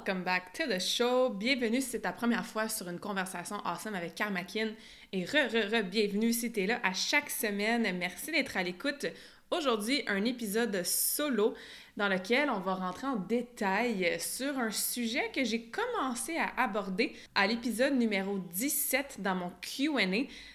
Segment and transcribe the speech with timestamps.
[0.00, 1.28] Welcome back to the show.
[1.28, 4.70] Bienvenue si c'est ta première fois sur une conversation awesome avec Karmakin.
[5.12, 7.86] Et re, re, re, bienvenue si tu es là à chaque semaine.
[7.98, 9.04] Merci d'être à l'écoute.
[9.50, 11.52] Aujourd'hui, un épisode solo
[11.96, 17.14] dans lequel on va rentrer en détail sur un sujet que j'ai commencé à aborder
[17.34, 20.06] à l'épisode numéro 17 dans mon QA.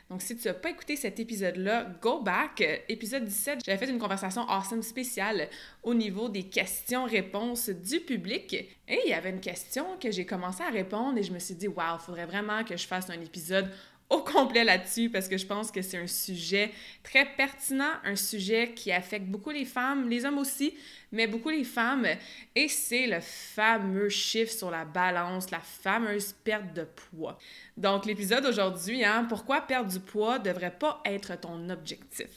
[0.09, 2.63] Donc, si tu n'as pas écouté cet épisode-là, go back.
[2.87, 5.49] Épisode 17, j'avais fait une conversation awesome spéciale
[5.83, 8.53] au niveau des questions-réponses du public.
[8.87, 11.55] Et il y avait une question que j'ai commencé à répondre et je me suis
[11.55, 13.71] dit, il faudrait vraiment que je fasse un épisode
[14.09, 16.71] au complet là-dessus parce que je pense que c'est un sujet
[17.03, 20.75] très pertinent, un sujet qui affecte beaucoup les femmes, les hommes aussi,
[21.11, 22.07] mais beaucoup les femmes.
[22.55, 27.37] Et c'est le fameux chiffre sur la balance, la fameuse perte de poids.
[27.77, 32.27] Donc, l'épisode d'aujourd'hui, hein, pourquoi perdre du poids devrait pas être ton objectif?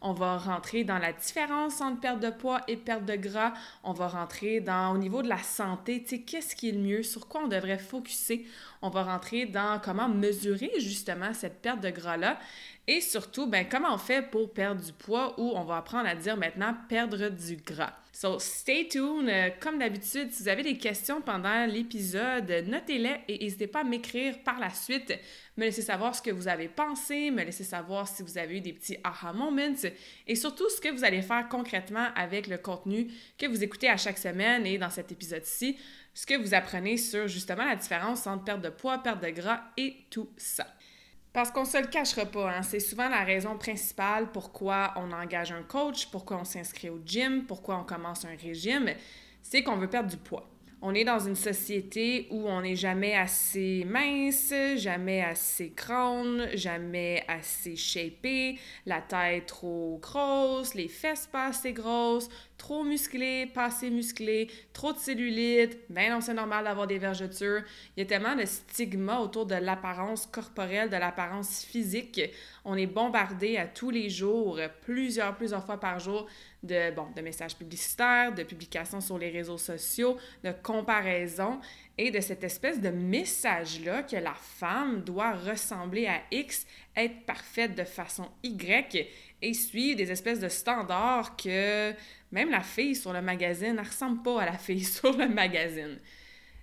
[0.00, 3.52] On va rentrer dans la différence entre perte de poids et perte de gras.
[3.84, 6.78] On va rentrer dans, au niveau de la santé, tu sais, qu'est-ce qui est le
[6.78, 8.46] mieux, sur quoi on devrait focuser?
[8.80, 12.38] On va rentrer dans comment mesurer justement cette perte de gras-là.
[12.88, 16.16] Et surtout, ben, comment on fait pour perdre du poids ou on va apprendre à
[16.16, 17.92] dire maintenant perdre du gras?
[18.14, 19.28] So, stay tuned.
[19.28, 23.84] Euh, comme d'habitude, si vous avez des questions pendant l'épisode, notez-les et n'hésitez pas à
[23.84, 25.18] m'écrire par la suite.
[25.56, 28.60] Me laisser savoir ce que vous avez pensé, me laisser savoir si vous avez eu
[28.60, 29.74] des petits aha moments
[30.26, 33.96] et surtout ce que vous allez faire concrètement avec le contenu que vous écoutez à
[33.96, 35.78] chaque semaine et dans cet épisode-ci,
[36.14, 39.60] ce que vous apprenez sur justement la différence entre perte de poids, perte de gras
[39.76, 40.66] et tout ça.
[41.32, 42.62] Parce qu'on se le cachera pas, hein?
[42.62, 47.44] c'est souvent la raison principale pourquoi on engage un coach, pourquoi on s'inscrit au gym,
[47.46, 48.90] pourquoi on commence un régime,
[49.42, 50.46] c'est qu'on veut perdre du poids.
[50.84, 57.24] On est dans une société où on n'est jamais assez mince, jamais assez grande, jamais
[57.28, 62.28] assez shapé, la tête trop grosse, les fesses pas assez grosses,
[62.62, 67.64] trop musclé, pas assez musclé, trop de cellulite, ben non, c'est normal d'avoir des vergetures.
[67.96, 72.20] Il y a tellement de stigma autour de l'apparence corporelle, de l'apparence physique.
[72.64, 76.28] On est bombardé à tous les jours, plusieurs, plusieurs fois par jour,
[76.62, 81.58] de, bon, de messages publicitaires, de publications sur les réseaux sociaux, de comparaisons
[81.98, 87.74] et de cette espèce de message-là que la femme doit ressembler à X, être parfaite
[87.74, 89.08] de façon Y
[89.42, 91.92] et suivre des espèces de standards que
[92.30, 95.98] même la fille sur le magazine, elle ressemble pas à la fille sur le magazine.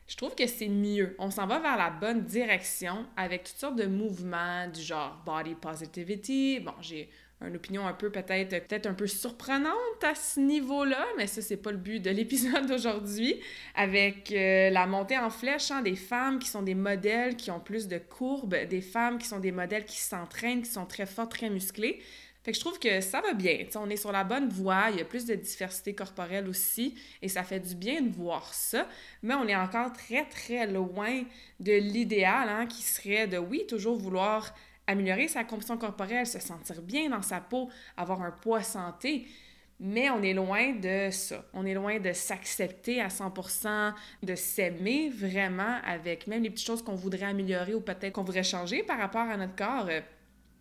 [0.08, 1.16] Je trouve que c'est mieux.
[1.20, 5.54] On s'en va vers la bonne direction avec toutes sortes de mouvements du genre body
[5.54, 6.60] positivity.
[6.62, 7.10] Bon, j'ai
[7.46, 11.58] une opinion un peu peut-être peut-être un peu surprenante à ce niveau-là, mais ça c'est
[11.58, 13.40] pas le but de l'épisode d'aujourd'hui
[13.76, 17.60] avec euh, la montée en flèche hein, des femmes qui sont des modèles qui ont
[17.60, 21.32] plus de courbes, des femmes qui sont des modèles qui s'entraînent, qui sont très fortes,
[21.32, 22.02] très musclées.
[22.50, 23.60] Fait je trouve que ça va bien.
[23.76, 27.28] on est sur la bonne voie, il y a plus de diversité corporelle aussi, et
[27.28, 28.88] ça fait du bien de voir ça.
[29.22, 31.24] Mais on est encore très, très loin
[31.60, 34.52] de l'idéal, hein, qui serait de, oui, toujours vouloir
[34.88, 39.28] améliorer sa composition corporelle, se sentir bien dans sa peau, avoir un poids santé.
[39.80, 41.46] Mais on est loin de ça.
[41.54, 43.94] On est loin de s'accepter à 100%,
[44.24, 48.42] de s'aimer vraiment avec même les petites choses qu'on voudrait améliorer ou peut-être qu'on voudrait
[48.42, 49.88] changer par rapport à notre corps.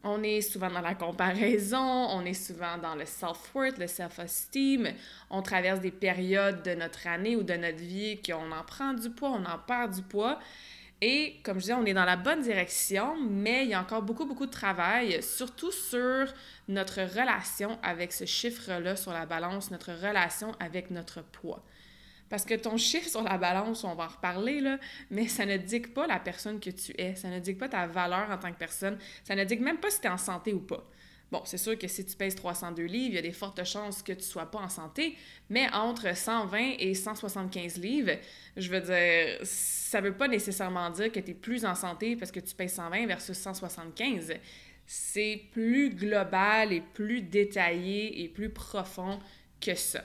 [0.05, 4.93] On est souvent dans la comparaison, on est souvent dans le self-worth, le self-esteem.
[5.29, 9.11] On traverse des périodes de notre année ou de notre vie qu'on en prend du
[9.11, 10.39] poids, on en perd du poids.
[11.01, 14.03] Et comme je disais, on est dans la bonne direction, mais il y a encore
[14.03, 16.27] beaucoup, beaucoup de travail, surtout sur
[16.69, 21.63] notre relation avec ce chiffre-là sur la balance, notre relation avec notre poids.
[22.29, 24.79] Parce que ton chiffre sur la balance, on va en reparler, là,
[25.11, 27.15] mais ça ne dit pas la personne que tu es.
[27.15, 28.99] Ça ne dit pas ta valeur en tant que personne.
[29.25, 30.85] Ça ne dit même pas si tu es en santé ou pas.
[31.31, 34.03] Bon, c'est sûr que si tu pèses 302 livres, il y a des fortes chances
[34.03, 35.15] que tu sois pas en santé,
[35.51, 38.13] mais entre 120 et 175 livres,
[38.57, 42.17] je veux dire, ça ne veut pas nécessairement dire que tu es plus en santé
[42.17, 44.35] parce que tu pèses 120 versus 175.
[44.87, 49.19] C'est plus global et plus détaillé et plus profond
[49.61, 50.03] que ça.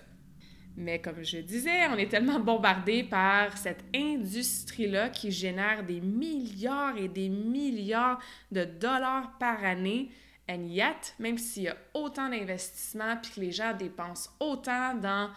[0.75, 6.97] Mais comme je disais, on est tellement bombardé par cette industrie-là qui génère des milliards
[6.97, 8.19] et des milliards
[8.51, 10.09] de dollars par année.
[10.49, 15.29] And yet, même s'il y a autant d'investissements puis que les gens dépensent autant dans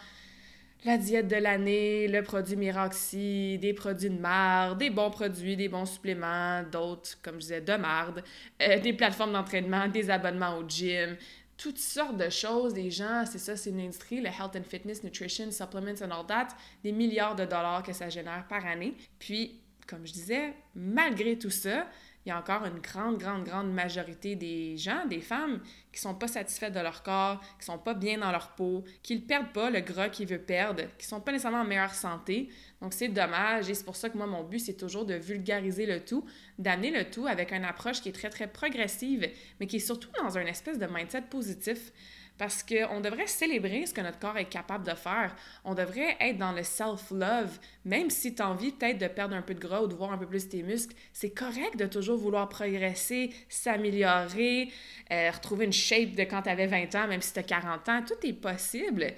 [0.85, 5.69] la diète de l'année, le produit Miraxi, des produits de marde, des bons produits, des
[5.69, 8.23] bons suppléments, d'autres, comme je disais, de marde,
[8.63, 11.17] euh, des plateformes d'entraînement, des abonnements au gym,
[11.57, 12.75] toutes sortes de choses.
[12.75, 16.27] Des gens, c'est ça, c'est une industrie, le health and fitness, nutrition, supplements and all
[16.27, 16.49] that,
[16.83, 18.95] des milliards de dollars que ça génère par année.
[19.19, 21.87] Puis, comme je disais, malgré tout ça,
[22.27, 25.61] il y a encore une grande, grande, grande majorité des gens, des femmes,
[25.93, 29.15] qui sont pas satisfaites de leur corps, qui sont pas bien dans leur peau, qui
[29.15, 32.49] ne perdent pas le gras qu'ils veulent perdre, qui sont pas nécessairement en meilleure santé.
[32.83, 35.87] Donc c'est dommage et c'est pour ça que moi, mon but, c'est toujours de vulgariser
[35.87, 36.25] le tout,
[36.59, 39.31] d'amener le tout avec une approche qui est très, très progressive,
[39.61, 41.93] mais qui est surtout dans un espèce de mindset positif.
[42.39, 45.35] Parce qu'on devrait célébrer ce que notre corps est capable de faire.
[45.65, 49.43] On devrait être dans le self-love, même si tu as envie peut-être de perdre un
[49.43, 50.95] peu de gras ou de voir un peu plus tes muscles.
[51.13, 54.71] C'est correct de toujours vouloir progresser, s'améliorer,
[55.11, 57.89] euh, retrouver une shape de quand tu avais 20 ans, même si tu as 40
[57.89, 58.03] ans.
[58.07, 59.15] Tout est possible.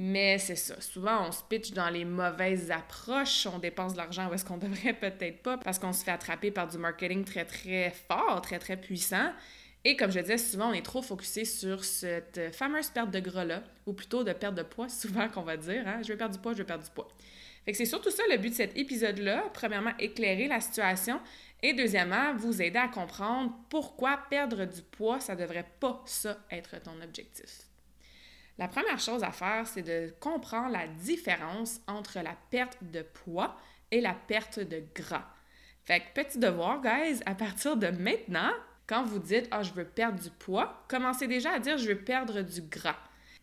[0.00, 0.80] Mais c'est ça.
[0.80, 3.48] Souvent, on se pitch dans les mauvaises approches.
[3.52, 6.52] On dépense de l'argent où est-ce qu'on devrait peut-être pas parce qu'on se fait attraper
[6.52, 9.32] par du marketing très, très fort, très, très puissant.
[9.88, 13.62] Et comme je disais, souvent, on est trop focusé sur cette fameuse perte de gras-là,
[13.86, 15.82] ou plutôt de perte de poids, souvent qu'on va dire.
[15.88, 16.02] Hein?
[16.02, 17.08] Je vais perdre du poids, je vais perdre du poids.
[17.64, 19.44] Fait que c'est surtout ça le but de cet épisode-là.
[19.54, 21.18] Premièrement, éclairer la situation.
[21.62, 26.82] Et deuxièmement, vous aider à comprendre pourquoi perdre du poids, ça devrait pas ça être
[26.82, 27.62] ton objectif.
[28.58, 33.56] La première chose à faire, c'est de comprendre la différence entre la perte de poids
[33.90, 35.24] et la perte de gras.
[35.86, 38.52] Fait que petit devoir, guys, à partir de maintenant,
[38.88, 41.98] quand vous dites Ah, je veux perdre du poids, commencez déjà à dire Je veux
[41.98, 42.96] perdre du gras.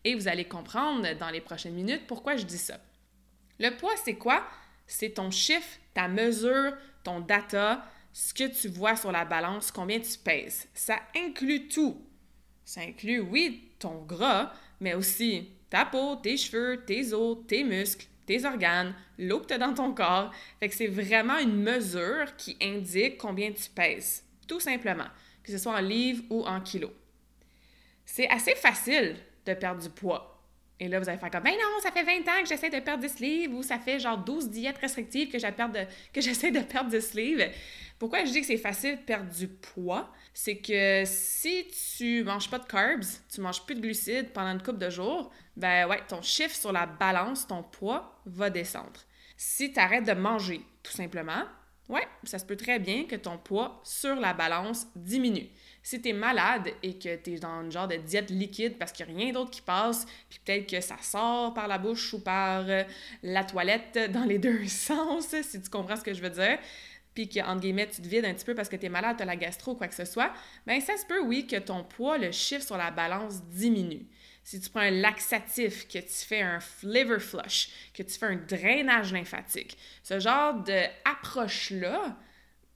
[0.04, 2.78] Et vous allez comprendre dans les prochaines minutes pourquoi je dis ça.
[3.58, 4.46] Le poids, c'est quoi?
[4.86, 9.98] C'est ton chiffre, ta mesure, ton data, ce que tu vois sur la balance, combien
[9.98, 10.68] tu pèses.
[10.74, 12.04] Ça inclut tout.
[12.64, 18.06] Ça inclut, oui, ton gras, mais aussi ta peau, tes cheveux, tes os, tes muscles,
[18.26, 20.32] tes organes, l'eau que tu as dans ton corps.
[20.60, 25.06] Fait que c'est vraiment une mesure qui indique combien tu pèses, tout simplement
[25.46, 26.90] que ce soit en livres ou en kilos.
[28.04, 29.16] C'est assez facile
[29.46, 30.32] de perdre du poids.
[30.78, 32.80] Et là, vous allez faire comme, ben non, ça fait 20 ans que j'essaie de
[32.80, 35.38] perdre 10 livres ou ça fait genre 12 diètes restrictives que
[36.20, 37.44] j'essaie de, de perdre 10 livres.
[37.98, 40.12] Pourquoi je dis que c'est facile de perdre du poids?
[40.34, 41.66] C'est que si
[41.96, 45.32] tu manges pas de carbs, tu manges plus de glucides pendant une couple de jours,
[45.56, 49.00] ben ouais, ton chiffre sur la balance, ton poids, va descendre.
[49.38, 51.44] Si tu arrêtes de manger, tout simplement,
[51.88, 55.48] oui, ça se peut très bien que ton poids sur la balance diminue.
[55.84, 58.90] Si tu es malade et que tu es dans une genre de diète liquide parce
[58.90, 62.12] qu'il n'y a rien d'autre qui passe, puis peut-être que ça sort par la bouche
[62.12, 62.82] ou par euh,
[63.22, 66.58] la toilette dans les deux sens, si tu comprends ce que je veux dire,
[67.14, 69.16] puis que, entre guillemets, tu te vides un petit peu parce que tu es malade,
[69.16, 70.32] tu as la gastro ou quoi que ce soit,
[70.66, 74.06] bien, ça se peut, oui, que ton poids, le chiffre sur la balance diminue
[74.46, 78.36] si tu prends un laxatif, que tu fais un liver flush, que tu fais un
[78.36, 82.16] drainage lymphatique, ce genre d'approche-là,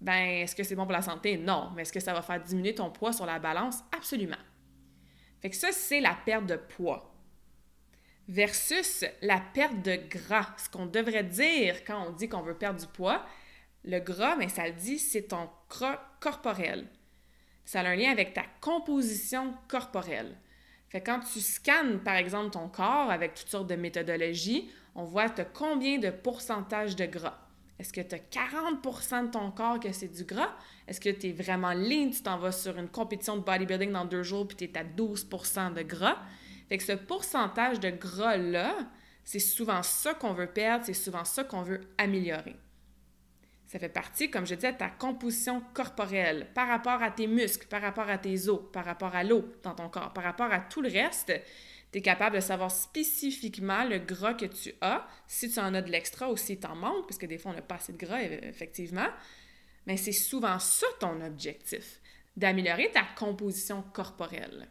[0.01, 1.37] ben, est-ce que c'est bon pour la santé?
[1.37, 1.71] Non.
[1.77, 3.85] Mais est-ce que ça va faire diminuer ton poids sur la balance?
[3.97, 4.35] Absolument.
[5.41, 7.15] Fait que ça, c'est la perte de poids.
[8.27, 10.53] Versus la perte de gras.
[10.57, 13.25] Ce qu'on devrait dire quand on dit qu'on veut perdre du poids,
[13.85, 16.89] le gras, mais ça le dit, c'est ton gras corporel.
[17.65, 20.37] Ça a un lien avec ta composition corporelle.
[20.91, 25.31] Fait quand tu scannes, par exemple, ton corps avec toutes sortes de méthodologies, on voit
[25.31, 27.39] tu combien de pourcentage de gras.
[27.79, 30.53] Est-ce que tu as 40 de ton corps que c'est du gras?
[30.87, 34.05] Est-ce que tu es vraiment lean, tu t'en vas sur une compétition de bodybuilding dans
[34.05, 35.29] deux jours puis tu es à 12
[35.77, 36.19] de gras?
[36.69, 38.75] Fait que ce pourcentage de gras-là,
[39.25, 42.57] c'est souvent ça qu'on veut perdre, c'est souvent ça qu'on veut améliorer.
[43.71, 47.69] Ça fait partie, comme je disais, de ta composition corporelle par rapport à tes muscles,
[47.69, 50.59] par rapport à tes os, par rapport à l'eau dans ton corps, par rapport à
[50.59, 51.33] tout le reste.
[51.93, 55.83] Tu es capable de savoir spécifiquement le gras que tu as, si tu en as
[55.83, 57.93] de l'extra ou si tu en manques, parce que des fois, on n'a pas assez
[57.93, 59.07] de gras, effectivement.
[59.87, 62.01] Mais c'est souvent ça ton objectif,
[62.37, 64.69] d'améliorer ta composition corporelle.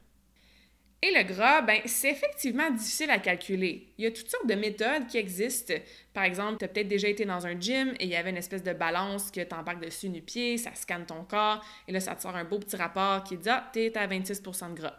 [1.02, 3.88] Et le gras, ben, c'est effectivement difficile à calculer.
[3.98, 5.74] Il y a toutes sortes de méthodes qui existent.
[6.14, 8.38] Par exemple, tu as peut-être déjà été dans un gym et il y avait une
[8.38, 12.02] espèce de balance que tu embarques dessus du pied, ça scanne ton corps et là,
[12.02, 14.76] ça te sort un beau petit rapport qui dit Ah, tu es à 26% de
[14.76, 14.96] gras.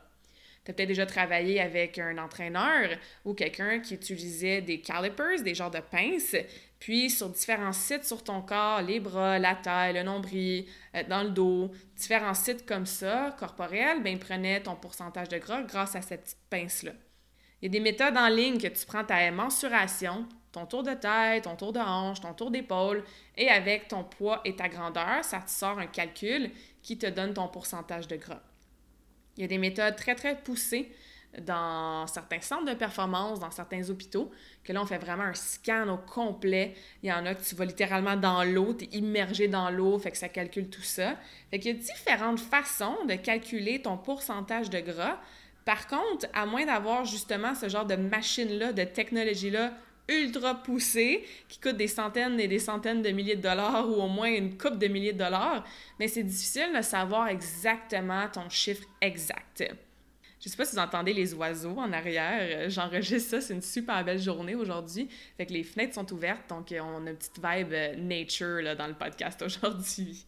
[0.64, 5.54] Tu as peut-être déjà travaillé avec un entraîneur ou quelqu'un qui utilisait des calipers, des
[5.54, 6.36] genres de pinces,
[6.80, 10.64] puis sur différents sites sur ton corps, les bras, la taille, le nombril,
[10.96, 15.38] euh, dans le dos, différents sites comme ça, corporels, ben, ils prenaient ton pourcentage de
[15.38, 16.92] gras grâce à cette petite pince-là.
[17.60, 20.94] Il y a des méthodes en ligne que tu prends ta mensuration, ton tour de
[20.94, 23.04] tête, ton tour de hanche, ton tour d'épaule,
[23.36, 26.50] et avec ton poids et ta grandeur, ça te sort un calcul
[26.82, 28.40] qui te donne ton pourcentage de gras.
[29.36, 30.90] Il y a des méthodes très, très poussées
[31.38, 34.30] dans certains centres de performance, dans certains hôpitaux,
[34.64, 36.74] que là, on fait vraiment un scan au complet.
[37.02, 39.98] Il y en a que tu vas littéralement dans l'eau, tu es immergé dans l'eau,
[39.98, 41.16] fait que ça calcule tout ça.
[41.50, 45.18] Fait qu'il y a différentes façons de calculer ton pourcentage de gras.
[45.64, 49.72] Par contre, à moins d'avoir justement ce genre de machine-là, de technologie-là
[50.08, 54.08] ultra poussée, qui coûte des centaines et des centaines de milliers de dollars ou au
[54.08, 55.64] moins une coupe de milliers de dollars,
[56.00, 59.62] mais c'est difficile de savoir exactement ton chiffre exact.
[60.40, 62.70] Je sais pas si vous entendez les oiseaux en arrière.
[62.70, 65.06] J'enregistre ça, c'est une super belle journée aujourd'hui.
[65.36, 68.62] Fait que les fenêtres sont ouvertes, donc euh, on a une petite vibe euh, nature
[68.62, 70.24] là, dans le podcast aujourd'hui.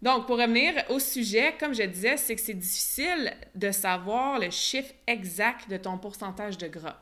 [0.00, 4.50] Donc, pour revenir au sujet, comme je disais, c'est que c'est difficile de savoir le
[4.50, 6.98] chiffre exact de ton pourcentage de gras.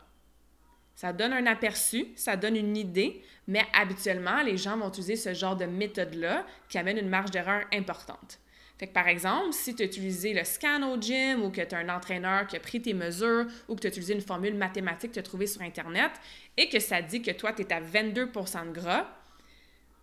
[0.96, 5.32] Ça donne un aperçu, ça donne une idée, mais habituellement, les gens vont utiliser ce
[5.32, 8.38] genre de méthode-là qui amène une marge d'erreur importante.
[8.80, 11.74] Fait que par exemple, si tu as utilisé le scan au gym ou que tu
[11.74, 14.54] as un entraîneur qui a pris tes mesures ou que tu as utilisé une formule
[14.54, 16.12] mathématique que tu as trouvée sur Internet
[16.56, 19.06] et que ça dit que toi, tu es à 22% de gras,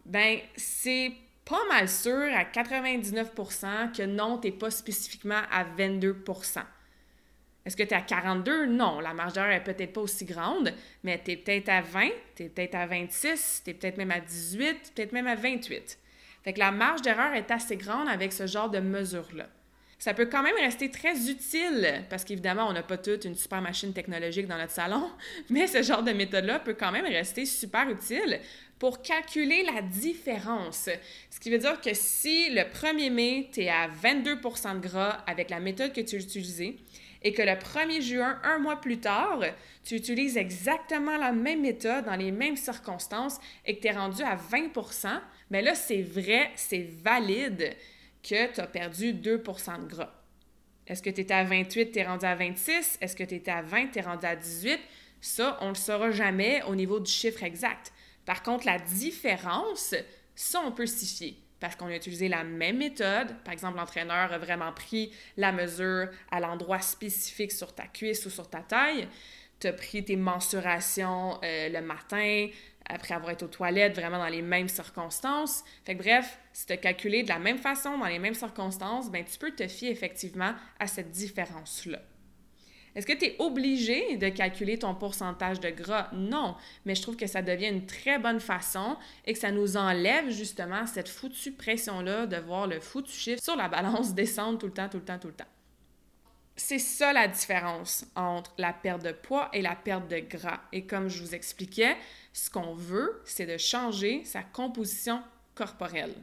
[0.06, 1.12] ben c'est
[1.44, 6.62] pas mal sûr à 99% que non, tu n'es pas spécifiquement à 22%
[7.68, 8.68] est-ce que tu es à 42?
[8.68, 12.08] Non, la marge d'erreur est peut-être pas aussi grande, mais tu es peut-être à 20,
[12.34, 16.00] tu es peut-être à 26, tu es peut-être même à 18, peut-être même à 28.
[16.48, 19.48] Fait la marge d'erreur est assez grande avec ce genre de mesures-là.
[20.00, 23.62] Ça peut quand même rester très utile parce qu'évidemment, on n'a pas toute une super
[23.62, 25.12] machine technologique dans notre salon,
[25.50, 28.40] mais ce genre de méthode-là peut quand même rester super utile
[28.80, 30.88] pour calculer la différence.
[31.30, 35.24] Ce qui veut dire que si le 1er mai, tu es à 22% de gras
[35.28, 36.78] avec la méthode que tu as utilisée,
[37.24, 39.42] et que le 1er juin, un mois plus tard,
[39.84, 44.24] tu utilises exactement la même méthode dans les mêmes circonstances et que tu es rendu
[44.24, 44.70] à 20
[45.50, 47.76] mais là, c'est vrai, c'est valide
[48.24, 50.14] que tu as perdu 2% de gras.
[50.86, 52.98] Est-ce que tu étais à 28, tu es rendu à 26?
[53.02, 54.80] Est-ce que tu étais à 20, tu es rendu à 18?
[55.20, 57.92] Ça, on ne le saura jamais au niveau du chiffre exact.
[58.26, 59.96] Par contre, la différence,
[60.36, 63.36] ça, on peut s'y fier parce qu'on a utilisé la même méthode.
[63.44, 68.30] Par exemple, l'entraîneur a vraiment pris la mesure à l'endroit spécifique sur ta cuisse ou
[68.30, 69.08] sur ta taille.
[69.60, 72.48] Tu as pris tes mensurations euh, le matin,
[72.90, 75.64] après avoir été aux toilettes, vraiment dans les mêmes circonstances.
[75.86, 79.12] Fait que bref, si tu as calculé de la même façon, dans les mêmes circonstances,
[79.12, 82.00] ben tu peux te fier effectivement à cette différence-là.
[82.98, 86.10] Est-ce que tu es obligé de calculer ton pourcentage de gras?
[86.14, 89.78] Non, mais je trouve que ça devient une très bonne façon et que ça nous
[89.78, 94.66] enlève justement cette foutue pression-là de voir le foutu chiffre sur la balance descendre tout
[94.66, 95.46] le temps, tout le temps, tout le temps.
[96.56, 100.62] C'est ça la différence entre la perte de poids et la perte de gras.
[100.74, 101.96] Et comme je vous expliquais,
[102.38, 105.22] ce qu'on veut, c'est de changer sa composition
[105.56, 106.14] corporelle.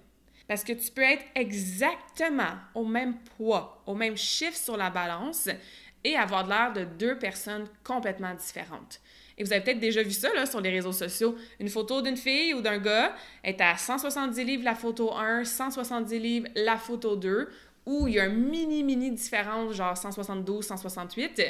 [0.47, 5.49] Parce que tu peux être exactement au même poids, au même chiffre sur la balance,
[6.05, 9.01] et avoir l'air de deux personnes complètement différentes.
[9.37, 11.35] Et vous avez peut-être déjà vu ça sur les réseaux sociaux.
[11.59, 16.19] Une photo d'une fille ou d'un gars est à 170 livres la photo 1, 170
[16.21, 17.49] livres la photo 2,
[17.87, 21.43] où il y a un mini, mini différence, genre 172, 168.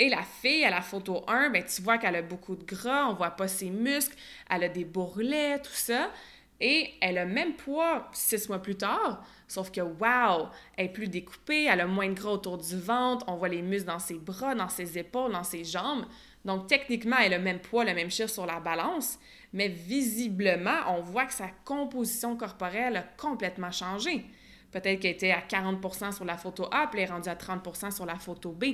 [0.00, 3.04] Et la fille à la photo 1, ben, tu vois qu'elle a beaucoup de gras,
[3.10, 4.16] on voit pas ses muscles,
[4.48, 6.10] elle a des bourrelets, tout ça.
[6.58, 11.08] Et elle a même poids six mois plus tard, sauf que, wow, elle est plus
[11.08, 14.14] découpée, elle a moins de gras autour du ventre, on voit les muscles dans ses
[14.18, 16.06] bras, dans ses épaules, dans ses jambes.
[16.46, 19.18] Donc, techniquement, elle a le même poids, le même chiffre sur la balance,
[19.52, 24.24] mais visiblement, on voit que sa composition corporelle a complètement changé.
[24.72, 27.90] Peut-être qu'elle était à 40% sur la photo A, puis elle est rendue à 30%
[27.90, 28.64] sur la photo B.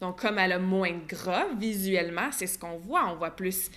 [0.00, 3.06] Donc, comme elle a moins de gras visuellement, c'est ce qu'on voit.
[3.12, 3.70] On voit plus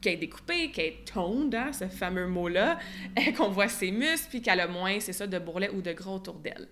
[0.00, 2.78] qu'elle est découpée, qu'elle est toned, hein, ce fameux mot-là,
[3.36, 6.16] qu'on voit ses muscles, puis qu'elle a moins, c'est ça, de bourrelets ou de gros
[6.16, 6.68] autour d'elle.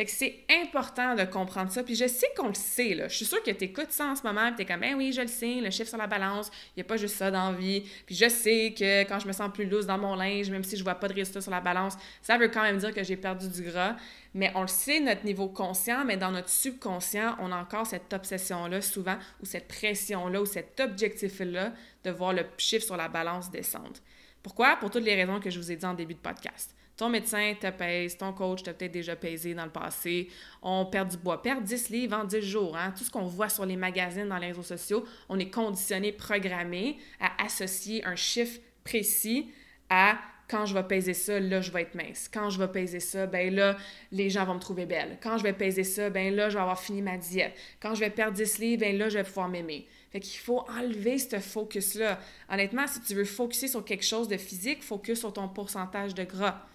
[0.00, 1.82] Fait que c'est important de comprendre ça.
[1.84, 3.08] Puis je sais qu'on le sait, là.
[3.08, 4.94] Je suis sûre que tu écoutes ça en ce moment, puis tu es comme, ben
[4.94, 7.30] oui, je le sais, le chiffre sur la balance, il n'y a pas juste ça
[7.30, 7.82] dans vie.
[8.06, 10.78] Puis je sais que quand je me sens plus loose dans mon linge, même si
[10.78, 13.18] je vois pas de résultat sur la balance, ça veut quand même dire que j'ai
[13.18, 13.94] perdu du gras.
[14.32, 18.10] Mais on le sait, notre niveau conscient, mais dans notre subconscient, on a encore cette
[18.10, 23.50] obsession-là souvent, ou cette pression-là, ou cet objectif-là de voir le chiffre sur la balance
[23.50, 24.00] descendre.
[24.42, 24.76] Pourquoi?
[24.76, 26.74] Pour toutes les raisons que je vous ai dit en début de podcast.
[27.00, 30.28] Ton médecin te pèse, ton coach t'a peut-être déjà pesé dans le passé.
[30.60, 32.76] On perd du bois, perd 10 livres en 10 jours.
[32.76, 32.92] Hein?
[32.94, 36.98] Tout ce qu'on voit sur les magazines, dans les réseaux sociaux, on est conditionné, programmé
[37.18, 39.50] à associer un chiffre précis
[39.88, 42.28] à quand je vais peser ça, là, je vais être mince.
[42.30, 43.78] Quand je vais peser ça, ben là,
[44.12, 45.16] les gens vont me trouver belle.
[45.22, 47.54] Quand je vais peser ça, ben là, je vais avoir fini ma diète.
[47.80, 49.86] Quand je vais perdre 10 livres, ben là, je vais pouvoir m'aimer.
[50.12, 52.20] Fait qu'il faut enlever ce focus-là.
[52.50, 56.24] Honnêtement, si tu veux focuser sur quelque chose de physique, focus sur ton pourcentage de
[56.24, 56.66] gras.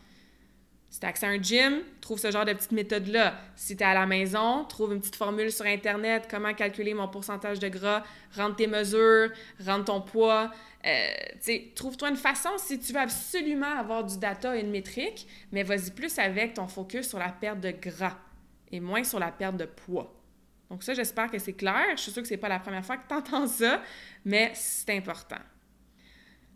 [0.95, 3.37] Si tu as accès à un gym, trouve ce genre de petite méthode-là.
[3.57, 7.09] Si tu es à la maison, trouve une petite formule sur Internet, comment calculer mon
[7.09, 8.01] pourcentage de gras,
[8.33, 10.51] rentre tes mesures, rentre ton poids.
[10.85, 15.63] Euh, trouve-toi une façon si tu veux absolument avoir du data et une métrique, mais
[15.63, 18.15] vas-y plus avec ton focus sur la perte de gras
[18.71, 20.15] et moins sur la perte de poids.
[20.69, 21.83] Donc ça, j'espère que c'est clair.
[21.97, 23.81] Je suis sûre que c'est pas la première fois que tu entends ça,
[24.23, 25.41] mais c'est important.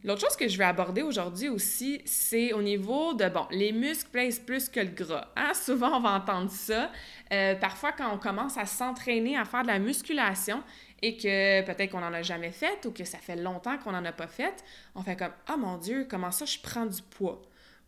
[0.03, 4.09] L'autre chose que je vais aborder aujourd'hui aussi, c'est au niveau de, bon, les muscles
[4.11, 5.27] pèsent plus que le gras.
[5.35, 5.53] Hein?
[5.53, 6.89] Souvent, on va entendre ça.
[7.33, 10.63] Euh, parfois, quand on commence à s'entraîner à faire de la musculation
[11.01, 14.05] et que peut-être qu'on n'en a jamais fait ou que ça fait longtemps qu'on n'en
[14.05, 14.63] a pas fait,
[14.95, 17.41] on fait comme, oh mon Dieu, comment ça, je prends du poids?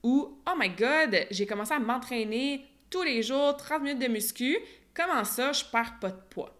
[0.04, 4.58] Ou, oh my God, j'ai commencé à m'entraîner tous les jours, 30 minutes de muscu,
[4.94, 6.58] comment ça, je perds pas de poids?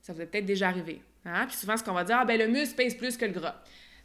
[0.00, 1.00] Ça vous est peut-être déjà arrivé.
[1.24, 1.46] Hein?
[1.46, 3.62] Puis souvent, ce qu'on va dire, ah ben le muscle pèse plus que le gras.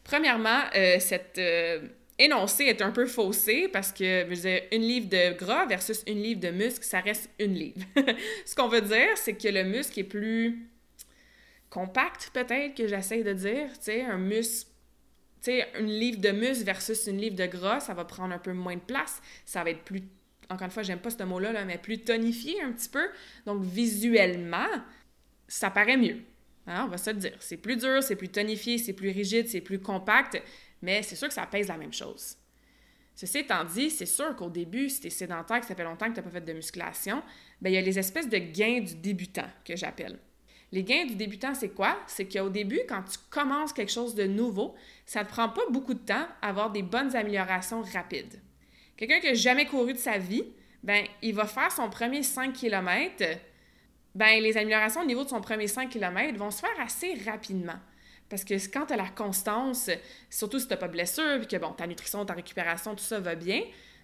[0.07, 1.85] Premièrement, euh, cette euh,
[2.17, 6.23] énoncé est un peu faussé parce que, je veux une livre de gras versus une
[6.23, 7.81] livre de muscle, ça reste une livre.
[8.45, 10.69] Ce qu'on veut dire, c'est que le muscle est plus
[11.69, 13.67] compact, peut-être, que j'essaie de dire.
[13.73, 14.69] Tu sais, un muscle
[15.43, 18.39] tu sais, une livre de muscle versus une livre de gras, ça va prendre un
[18.39, 19.21] peu moins de place.
[19.45, 20.03] Ça va être plus,
[20.49, 23.09] encore une fois, j'aime pas ce mot-là, là, mais plus tonifié un petit peu.
[23.45, 24.67] Donc, visuellement,
[25.49, 26.23] ça paraît mieux.
[26.67, 27.37] Hein, on va se le dire.
[27.39, 30.41] C'est plus dur, c'est plus tonifié, c'est plus rigide, c'est plus compact,
[30.81, 32.35] mais c'est sûr que ça pèse la même chose.
[33.15, 36.07] Ceci étant dit, c'est sûr qu'au début, si tu es sédentaire, que ça fait longtemps
[36.07, 37.23] que tu n'as pas fait de musculation,
[37.61, 40.19] bien, il y a les espèces de gains du débutant que j'appelle.
[40.71, 41.97] Les gains du débutant, c'est quoi?
[42.07, 45.61] C'est qu'au début, quand tu commences quelque chose de nouveau, ça ne te prend pas
[45.71, 48.41] beaucoup de temps à avoir des bonnes améliorations rapides.
[48.97, 50.43] Quelqu'un qui n'a jamais couru de sa vie,
[50.83, 53.23] ben, il va faire son premier 5 km
[54.15, 57.79] ben les améliorations au niveau de son premier 5 km vont se faire assez rapidement.
[58.29, 59.89] Parce que quand tu as la constance,
[60.29, 63.19] surtout si tu pas de blessure, puis que bon, ta nutrition, ta récupération, tout ça
[63.19, 63.61] va bien,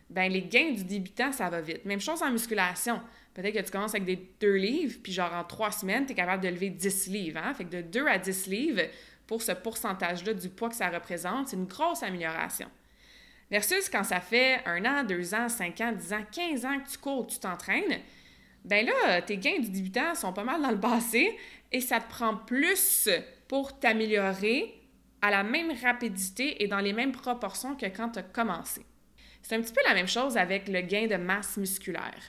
[0.10, 1.86] ben les gains du débutant, ça va vite.
[1.86, 3.01] Même chose en musculation.
[3.34, 6.15] Peut-être que tu commences avec des 2 livres, puis genre en 3 semaines, tu es
[6.15, 7.39] capable de lever 10 livres.
[7.43, 7.54] Hein?
[7.54, 8.82] Fait que de 2 à 10 livres,
[9.27, 12.69] pour ce pourcentage-là du poids que ça représente, c'est une grosse amélioration.
[13.49, 16.89] Versus quand ça fait un an, deux ans, 5 ans, 10 ans, 15 ans que
[16.89, 17.99] tu cours, que tu t'entraînes,
[18.65, 21.38] ben là, tes gains du débutant sont pas mal dans le passé
[21.71, 23.10] et ça te prend plus
[23.47, 24.80] pour t'améliorer
[25.21, 28.86] à la même rapidité et dans les mêmes proportions que quand tu as commencé.
[29.41, 32.21] C'est un petit peu la même chose avec le gain de masse musculaire.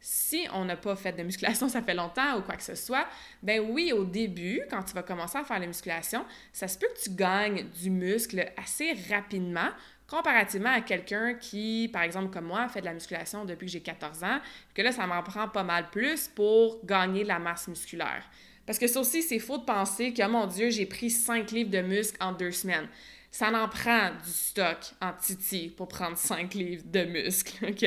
[0.00, 3.06] Si on n'a pas fait de musculation, ça fait longtemps ou quoi que ce soit,
[3.42, 6.86] ben oui, au début, quand tu vas commencer à faire la musculation, ça se peut
[6.94, 9.70] que tu gagnes du muscle assez rapidement
[10.08, 13.80] comparativement à quelqu'un qui, par exemple comme moi, fait de la musculation depuis que j'ai
[13.80, 14.40] 14 ans,
[14.74, 18.24] que là, ça m'en prend pas mal plus pour gagner de la masse musculaire.
[18.66, 21.70] Parce que ça aussi, c'est faux de penser que, mon Dieu, j'ai pris 5 livres
[21.70, 22.88] de muscle en deux semaines
[23.30, 27.86] ça en prend du stock en titi pour prendre 5 livres de muscles, OK?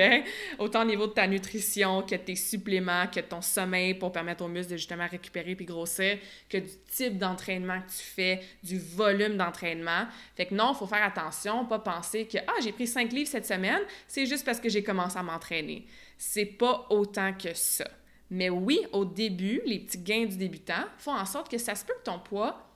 [0.59, 4.47] Autant au niveau de ta nutrition, que tes suppléments, que ton sommeil pour permettre aux
[4.47, 9.35] muscles de justement récupérer puis grossir, que du type d'entraînement que tu fais, du volume
[9.35, 10.05] d'entraînement.
[10.35, 13.29] Fait que non, il faut faire attention, pas penser que «Ah, j'ai pris 5 livres
[13.29, 15.85] cette semaine, c'est juste parce que j'ai commencé à m'entraîner.»
[16.17, 17.89] C'est pas autant que ça.
[18.29, 21.83] Mais oui, au début, les petits gains du débutant font en sorte que ça se
[21.83, 22.70] peut que ton poids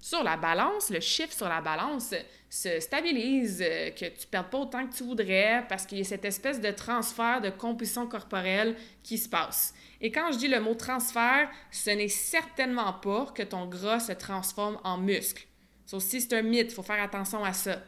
[0.00, 2.14] sur la balance, le chiffre sur la balance
[2.48, 6.00] se stabilise, euh, que tu ne perds pas autant que tu voudrais parce qu'il y
[6.00, 9.74] a cette espèce de transfert de composition corporelle qui se passe.
[10.00, 14.12] Et quand je dis le mot transfert, ce n'est certainement pas que ton gras se
[14.12, 15.46] transforme en muscle.
[15.84, 17.82] Ça aussi, c'est un mythe, il faut faire attention à ça.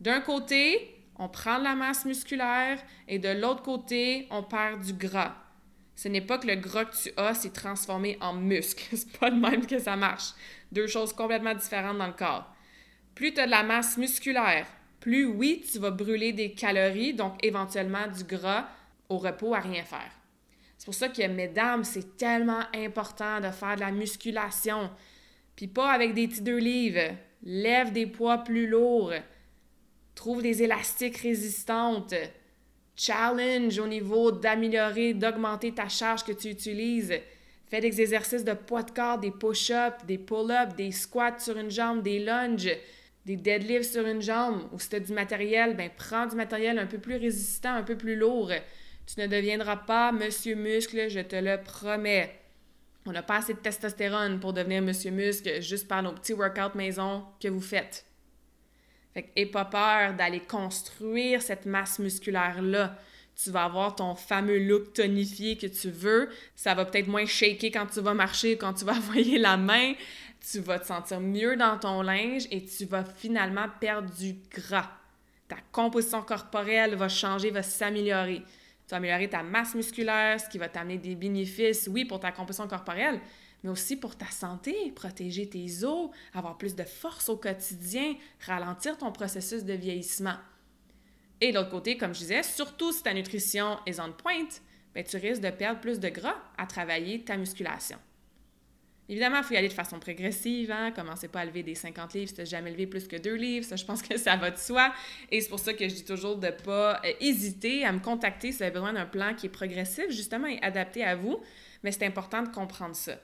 [0.00, 4.94] D'un côté, on prend de la masse musculaire et de l'autre côté, on perd du
[4.94, 5.36] gras.
[5.96, 8.84] Ce n'est pas que le gras que tu as s'est transformé en muscle.
[8.96, 10.32] C'est pas de même que ça marche.
[10.74, 12.52] Deux choses complètement différentes dans le corps.
[13.14, 14.66] Plus tu as de la masse musculaire,
[14.98, 18.66] plus oui, tu vas brûler des calories, donc éventuellement du gras
[19.08, 20.10] au repos à rien faire.
[20.76, 24.90] C'est pour ça que, mesdames, c'est tellement important de faire de la musculation.
[25.54, 26.58] Puis pas avec des petits deux.
[27.44, 29.12] Lève des poids plus lourds.
[30.16, 32.14] Trouve des élastiques résistantes.
[32.96, 37.14] Challenge au niveau d'améliorer, d'augmenter ta charge que tu utilises.
[37.74, 41.72] Fais des exercices de poids de corps, des push-ups, des pull-ups, des squats sur une
[41.72, 42.70] jambe, des lunges,
[43.26, 44.68] des deadlifts sur une jambe.
[44.70, 47.82] Ou si tu as du matériel, ben prends du matériel un peu plus résistant, un
[47.82, 48.52] peu plus lourd.
[49.06, 52.38] Tu ne deviendras pas monsieur muscle, je te le promets.
[53.06, 56.78] On n'a pas assez de testostérone pour devenir monsieur muscle juste par nos petits workouts
[56.78, 58.06] maison que vous faites.
[59.14, 62.96] Fait que, pas peur d'aller construire cette masse musculaire-là.
[63.42, 66.28] Tu vas avoir ton fameux look tonifié que tu veux.
[66.54, 69.94] Ça va peut-être moins shaker quand tu vas marcher, quand tu vas envoyer la main.
[70.50, 74.90] Tu vas te sentir mieux dans ton linge et tu vas finalement perdre du gras.
[75.48, 78.42] Ta composition corporelle va changer, va s'améliorer.
[78.86, 82.32] Tu vas améliorer ta masse musculaire, ce qui va t'amener des bénéfices, oui, pour ta
[82.32, 83.20] composition corporelle,
[83.62, 88.14] mais aussi pour ta santé, protéger tes os, avoir plus de force au quotidien,
[88.46, 90.36] ralentir ton processus de vieillissement.
[91.44, 94.62] Et de l'autre côté, comme je disais, surtout si ta nutrition est en pointe,
[94.94, 97.98] ben, tu risques de perdre plus de gras à travailler ta musculation.
[99.10, 100.70] Évidemment, il faut y aller de façon progressive.
[100.70, 100.90] Hein?
[100.92, 103.34] Commencez pas à lever des 50 livres si tu n'as jamais levé plus que 2
[103.34, 103.66] livres.
[103.66, 104.90] Ça, je pense que ça va de soi.
[105.30, 108.00] Et c'est pour ça que je dis toujours de ne pas euh, hésiter à me
[108.00, 111.42] contacter si vous avez besoin d'un plan qui est progressif, justement, et adapté à vous.
[111.82, 113.18] Mais c'est important de comprendre ça.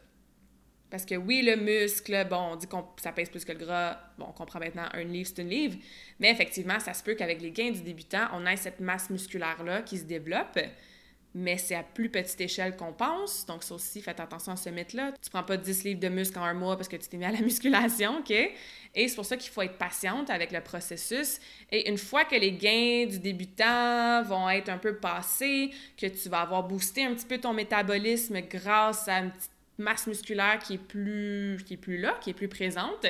[0.91, 3.99] Parce que oui, le muscle, bon, on dit que ça pèse plus que le gras.
[4.19, 5.79] Bon, on comprend maintenant un livre, c'est une livre.
[6.19, 9.83] Mais effectivement, ça se peut qu'avec les gains du débutant, on ait cette masse musculaire-là
[9.83, 10.59] qui se développe
[11.35, 13.47] mais c'est à plus petite échelle qu'on pense.
[13.47, 15.13] Donc, ça aussi, faites attention à ce mythe-là.
[15.23, 17.25] Tu prends pas 10 livres de muscle en un mois parce que tu t'es mis
[17.25, 18.31] à la musculation, OK?
[18.31, 21.39] Et c'est pour ça qu'il faut être patiente avec le processus.
[21.71, 26.29] Et une fois que les gains du débutant vont être un peu passés, que tu
[26.29, 30.75] vas avoir boosté un petit peu ton métabolisme grâce à une petite masse musculaire qui
[30.75, 33.07] est plus, qui plus là, qui est plus présente,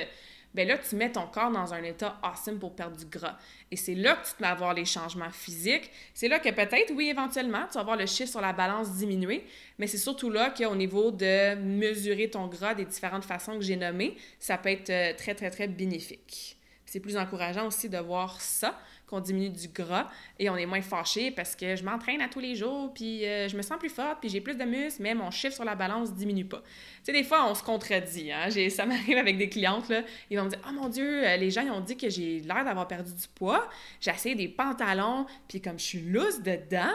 [0.53, 3.39] ben là, tu mets ton corps dans un état awesome pour perdre du gras.
[3.71, 5.91] Et c'est là que tu vas avoir les changements physiques.
[6.13, 9.45] C'est là que peut-être, oui, éventuellement, tu vas voir le chiffre sur la balance diminuer,
[9.79, 13.77] mais c'est surtout là qu'au niveau de mesurer ton gras des différentes façons que j'ai
[13.77, 16.57] nommées, ça peut être euh, très, très, très bénéfique.
[16.85, 18.77] C'est plus encourageant aussi de voir ça
[19.11, 22.41] qu'on diminue du gras et on est moins fâché parce que je m'entraîne à tous
[22.41, 25.15] les jours, puis euh, je me sens plus forte, puis j'ai plus de muscles, mais
[25.15, 26.59] mon chiffre sur la balance diminue pas.
[26.59, 28.33] Tu sais, des fois, on se contredit.
[28.33, 28.49] Hein?
[28.71, 29.93] Ça m'arrive avec des clientes,
[30.31, 32.41] ils vont me dire «Oh mon Dieu, euh, les gens ils ont dit que j'ai
[32.41, 33.69] l'air d'avoir perdu du poids.
[34.01, 36.95] J'ai essayé des pantalons, puis comme je suis loose dedans,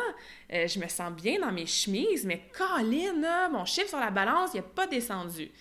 [0.53, 4.51] euh, je me sens bien dans mes chemises, mais Colin, mon chiffre sur la balance,
[4.53, 5.51] il n'a pas descendu.»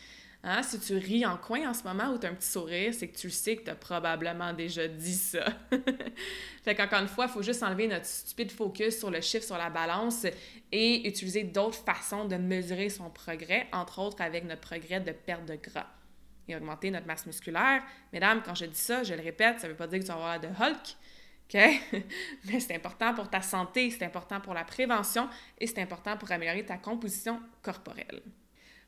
[0.47, 0.63] Hein?
[0.63, 3.09] Si tu ris en coin en ce moment ou tu as un petit sourire, c'est
[3.09, 5.47] que tu sais que tu as probablement déjà dit ça.
[6.63, 9.57] fait qu'encore une fois, il faut juste enlever notre stupide focus sur le chiffre sur
[9.57, 10.27] la balance
[10.71, 15.47] et utiliser d'autres façons de mesurer son progrès, entre autres avec notre progrès de perte
[15.47, 15.87] de gras
[16.47, 17.83] et augmenter notre masse musculaire.
[18.13, 20.09] Mesdames, quand je dis ça, je le répète, ça ne veut pas dire que tu
[20.09, 20.97] vas avoir de Hulk,
[21.49, 22.03] OK?
[22.45, 25.27] Mais c'est important pour ta santé, c'est important pour la prévention
[25.59, 28.21] et c'est important pour améliorer ta composition corporelle.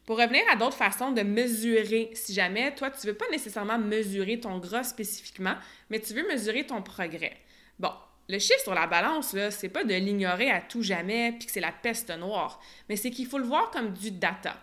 [0.07, 4.39] Pour revenir à d'autres façons de mesurer, si jamais toi, tu veux pas nécessairement mesurer
[4.39, 5.57] ton gras spécifiquement,
[5.91, 7.37] mais tu veux mesurer ton progrès.
[7.81, 7.91] Bon,
[8.29, 11.53] le chiffre sur la balance, là, c'est pas de l'ignorer à tout jamais puis que
[11.53, 14.57] c'est la peste noire, mais c'est qu'il faut le voir comme du data.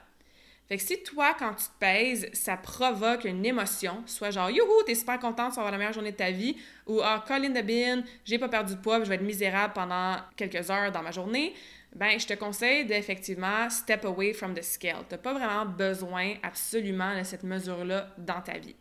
[0.74, 4.82] Fait que si toi, quand tu te pèses, ça provoque une émotion, soit genre youhou,
[4.88, 6.58] t'es super contente de avoir la meilleure journée de ta vie,
[6.88, 9.74] ou ah, call in the bin, j'ai pas perdu de poids, je vais être misérable
[9.76, 11.54] pendant quelques heures dans ma journée,
[11.96, 15.06] ben je te conseille d'effectivement step away from the scale.
[15.08, 18.76] Tu n'as pas vraiment besoin absolument de cette mesure-là dans ta vie.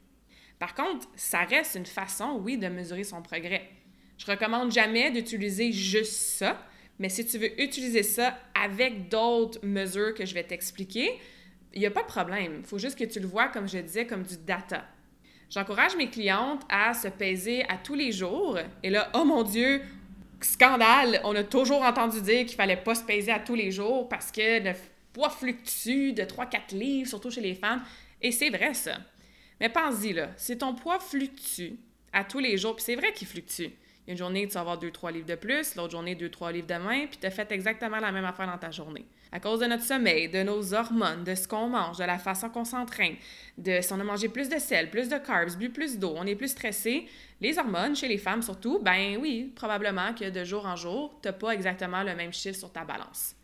[0.59, 3.69] Par contre, ça reste une façon, oui, de mesurer son progrès.
[4.17, 6.57] Je recommande jamais d'utiliser juste ça,
[6.99, 11.21] mais si tu veux utiliser ça avec d'autres mesures que je vais t'expliquer,
[11.75, 12.59] il n'y a pas de problème.
[12.61, 14.85] Il faut juste que tu le vois, comme je disais, comme du data.
[15.51, 18.59] J'encourage mes clientes à se peser à tous les jours.
[18.83, 19.83] Et là, oh mon Dieu,
[20.41, 24.09] scandale, on a toujours entendu dire qu'il fallait pas se peser à tous les jours
[24.09, 24.73] parce que le
[25.13, 27.83] poids fluctue de 3-4 livres, surtout chez les femmes.
[28.21, 28.97] Et c'est vrai, ça.
[29.61, 31.75] Mais pense-y, là, si ton poids fluctue
[32.13, 33.69] à tous les jours, puis c'est vrai qu'il fluctue.
[34.09, 37.07] Une journée, tu vas avoir 2-3 livres de plus, l'autre journée, 2-3 livres de moins,
[37.07, 39.83] puis tu as fait exactement la même affaire dans ta journée à cause de notre
[39.83, 43.17] sommeil, de nos hormones, de ce qu'on mange, de la façon qu'on s'entraîne,
[43.57, 46.27] de si on a mangé plus de sel, plus de carbs, bu plus d'eau, on
[46.27, 47.07] est plus stressé,
[47.41, 51.29] les hormones, chez les femmes surtout, ben oui, probablement que de jour en jour, tu
[51.29, 53.35] n'as pas exactement le même chiffre sur ta balance.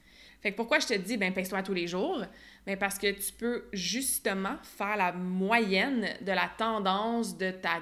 [0.43, 2.23] Fait que pourquoi je te dis, ben pèse-toi tous les jours?
[2.67, 7.81] Ben parce que tu peux justement faire la moyenne de la tendance de ta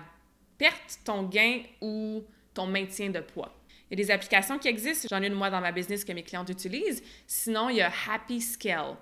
[0.56, 2.24] perte, ton gain ou
[2.56, 3.54] ton maintien de poids.
[3.88, 5.06] Il y a des applications qui existent.
[5.10, 7.02] J'en ai une moi dans ma business que mes clientes utilisent.
[7.26, 8.96] Sinon, il y a Happy Scale.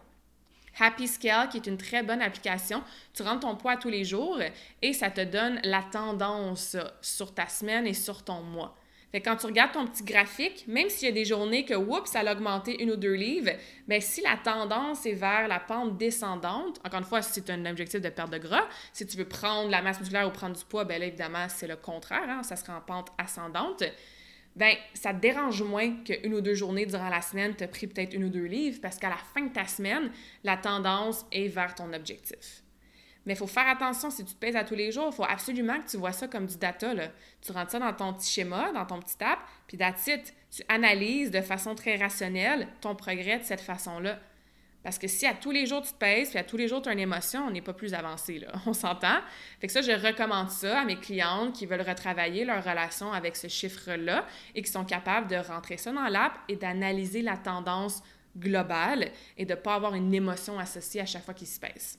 [0.78, 2.82] Happy Scale, qui est une très bonne application.
[3.14, 4.38] Tu rentres ton poids tous les jours
[4.82, 8.76] et ça te donne la tendance sur ta semaine et sur ton mois.
[9.14, 12.10] Fait quand tu regardes ton petit graphique, même s'il y a des journées que, oups,
[12.10, 13.52] ça a augmenté une ou deux livres,
[13.86, 17.64] bien, si la tendance est vers la pente descendante, encore une fois, si c'est un
[17.64, 20.64] objectif de perte de gras, si tu veux prendre la masse musculaire ou prendre du
[20.64, 23.84] poids, bien là, évidemment, c'est le contraire, hein, ça sera en pente ascendante
[24.56, 27.86] ben ça te dérange moins qu'une ou deux journées durant la semaine, tu as pris
[27.86, 30.10] peut-être une ou deux livres parce qu'à la fin de ta semaine,
[30.42, 32.63] la tendance est vers ton objectif.
[33.26, 35.08] Mais il faut faire attention si tu te pèses à tous les jours.
[35.12, 36.92] Il faut absolument que tu vois ça comme du data.
[37.40, 40.10] Tu rentres ça dans ton petit schéma, dans ton petit app, puis that's.
[40.50, 44.18] Tu analyses de façon très rationnelle ton progrès de cette façon-là.
[44.84, 46.82] Parce que si à tous les jours tu te pèses, puis à tous les jours
[46.82, 48.52] tu as une émotion, on n'est pas plus avancé, là.
[48.66, 49.18] On s'entend?
[49.60, 53.34] Fait que ça, je recommande ça à mes clientes qui veulent retravailler leur relation avec
[53.34, 58.02] ce chiffre-là et qui sont capables de rentrer ça dans l'app et d'analyser la tendance
[58.36, 61.98] globale et de ne pas avoir une émotion associée à chaque fois qu'ils se pèsent.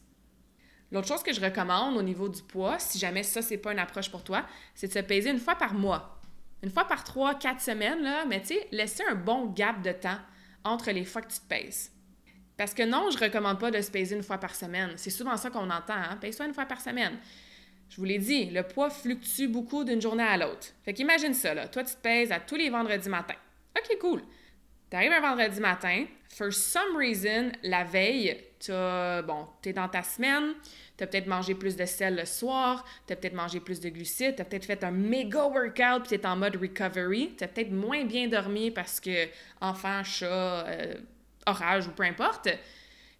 [0.96, 3.80] L'autre chose que je recommande au niveau du poids, si jamais ça, c'est pas une
[3.80, 6.22] approche pour toi, c'est de se peser une fois par mois.
[6.64, 9.92] Une fois par trois, quatre semaines, là, mais tu sais, laisser un bon gap de
[9.92, 10.18] temps
[10.64, 11.92] entre les fois que tu te pèses.
[12.56, 14.94] Parce que non, je recommande pas de se peser une fois par semaine.
[14.96, 16.18] C'est souvent ça qu'on entend, hein?
[16.22, 17.18] Pèse-toi une fois par semaine.
[17.90, 20.68] Je vous l'ai dit, le poids fluctue beaucoup d'une journée à l'autre.
[20.86, 21.68] Fait qu'imagine ça, là.
[21.68, 23.36] Toi, tu te pèses à tous les vendredis matins.
[23.78, 24.22] OK, cool.
[24.90, 30.54] T'arrives un vendredi matin, for some reason, la veille, t'as, bon, t'es dans ta semaine,
[30.98, 34.46] t'as peut-être mangé plus de sel le soir, t'as peut-être mangé plus de glucides, t'as
[34.46, 38.72] peut-être fait un méga workout puis t'es en mode recovery, t'as peut-être moins bien dormi
[38.72, 39.28] parce que
[39.62, 40.94] enfant, chat, euh,
[41.46, 42.50] orage ou peu importe.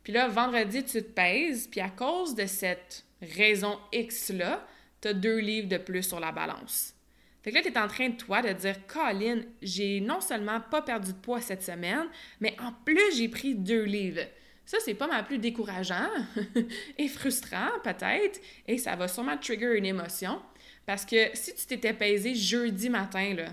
[0.04, 4.66] Puis là, vendredi, tu te pèses, puis à cause de cette raison X-là,
[5.02, 6.94] t'as deux livres de plus sur la balance.
[7.42, 10.60] Fait que là, tu es en train de toi de dire, Colin, j'ai non seulement
[10.60, 12.08] pas perdu de poids cette semaine,
[12.40, 14.26] mais en plus, j'ai pris deux livres.
[14.66, 16.10] Ça, c'est pas mal plus décourageant
[16.98, 20.42] et frustrant, peut-être, et ça va sûrement trigger une émotion.
[20.86, 23.48] Parce que si tu t'étais pesé jeudi matin, là,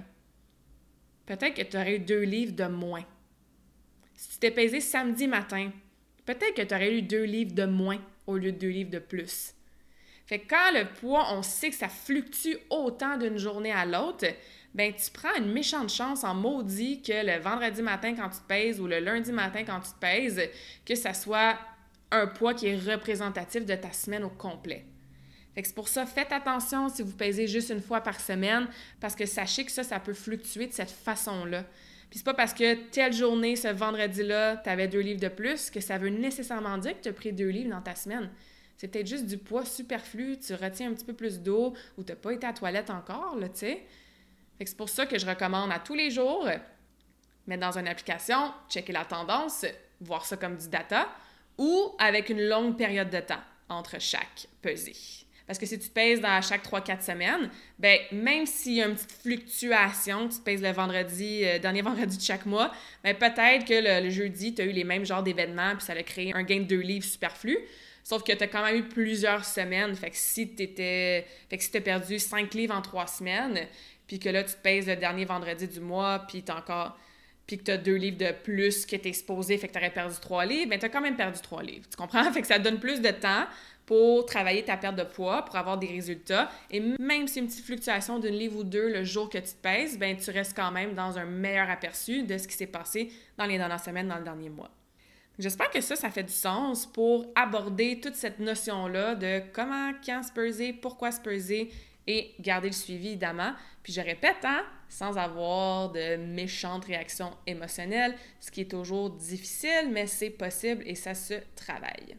[1.27, 3.05] peut-être que tu aurais eu deux livres de moins.
[4.14, 5.70] Si tu t'es pesé samedi matin,
[6.25, 8.98] peut-être que tu aurais eu deux livres de moins au lieu de deux livres de
[8.98, 9.55] plus.
[10.27, 14.27] Fait que quand le poids, on sait que ça fluctue autant d'une journée à l'autre,
[14.75, 18.47] ben tu prends une méchante chance en maudit que le vendredi matin quand tu te
[18.47, 20.41] pèses ou le lundi matin quand tu te pèses,
[20.85, 21.59] que ça soit
[22.11, 24.85] un poids qui est représentatif de ta semaine au complet.
[25.55, 28.67] Fait que c'est pour ça, faites attention si vous pesez juste une fois par semaine,
[29.01, 31.65] parce que sachez que ça, ça peut fluctuer de cette façon-là.
[32.09, 35.71] Puis c'est pas parce que telle journée, ce vendredi-là, tu avais deux livres de plus,
[35.71, 38.31] que ça veut nécessairement dire que tu as pris deux livres dans ta semaine.
[38.77, 42.13] C'est peut-être juste du poids superflu, tu retiens un petit peu plus d'eau ou tu
[42.13, 43.83] n'as pas été à la toilette encore, là, tu sais.
[44.66, 46.48] C'est pour ça que je recommande à tous les jours,
[47.46, 49.64] mettre dans une application, checker la tendance,
[50.01, 51.09] voir ça comme du data,
[51.59, 54.96] ou avec une longue période de temps entre chaque pesée.
[55.46, 58.94] Parce que si tu pèses dans chaque 3-4 semaines, ben même s'il y a une
[58.94, 62.72] petite fluctuation, tu pèses le vendredi, euh, dernier vendredi de chaque mois,
[63.03, 66.03] ben peut-être que le, jeudi, tu as eu les mêmes genres d'événements, puis ça a
[66.03, 67.59] créé un gain de deux livres superflu.
[68.05, 69.94] Sauf que tu as quand même eu plusieurs semaines.
[69.94, 73.68] Fait que si tu si t'as perdu 5 livres en 3 semaines,
[74.12, 76.98] puis que là, tu te pèses le dernier vendredi du mois, puis t'as encore.
[77.46, 79.79] Puis que tu as deux livres de plus que tu es supposé, fait que tu
[79.79, 81.87] aurais perdu 3 livres, mais tu as quand même perdu 3 livres.
[81.90, 82.22] Tu comprends?
[82.33, 83.46] Fait que ça donne plus de temps
[83.87, 86.51] pour travailler ta perte de poids, pour avoir des résultats.
[86.70, 89.62] Et même si une petite fluctuation d'une livre ou deux le jour que tu te
[89.62, 93.11] pèses, ben tu restes quand même dans un meilleur aperçu de ce qui s'est passé
[93.38, 94.70] dans les dernières semaines, dans le dernier mois.
[95.38, 100.22] J'espère que ça, ça fait du sens pour aborder toute cette notion-là de comment, quand
[100.22, 101.70] se peser, pourquoi se peser
[102.07, 103.53] et garder le suivi, évidemment.
[103.83, 109.91] Puis je répète, hein, sans avoir de méchantes réactions émotionnelles, ce qui est toujours difficile,
[109.91, 112.17] mais c'est possible et ça se travaille.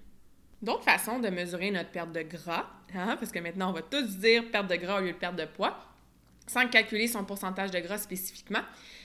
[0.62, 4.18] D'autres façons de mesurer notre perte de gras, hein, parce que maintenant on va tous
[4.18, 5.78] dire perte de gras au lieu de perte de poids,
[6.48, 8.64] sans calculer son pourcentage de gras spécifiquement,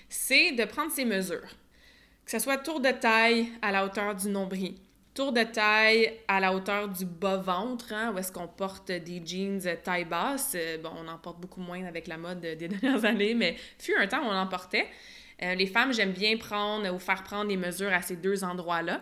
[0.09, 1.57] c'est de prendre ses mesures.
[2.25, 4.77] Que ce soit tour de taille à la hauteur du nombril,
[5.19, 9.61] tour de taille à la hauteur du bas-ventre, hein, où est-ce qu'on porte des jeans
[9.83, 10.53] taille basse.
[10.55, 13.97] Euh, bon, on en porte beaucoup moins avec la mode des dernières années, mais fut
[13.97, 14.87] un temps où on en portait.
[15.43, 19.01] Euh, les femmes, j'aime bien prendre ou faire prendre des mesures à ces deux endroits-là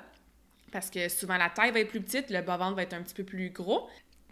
[0.73, 3.15] parce que souvent la taille va être plus petite, le bas-ventre va être un petit
[3.15, 3.87] peu plus gros.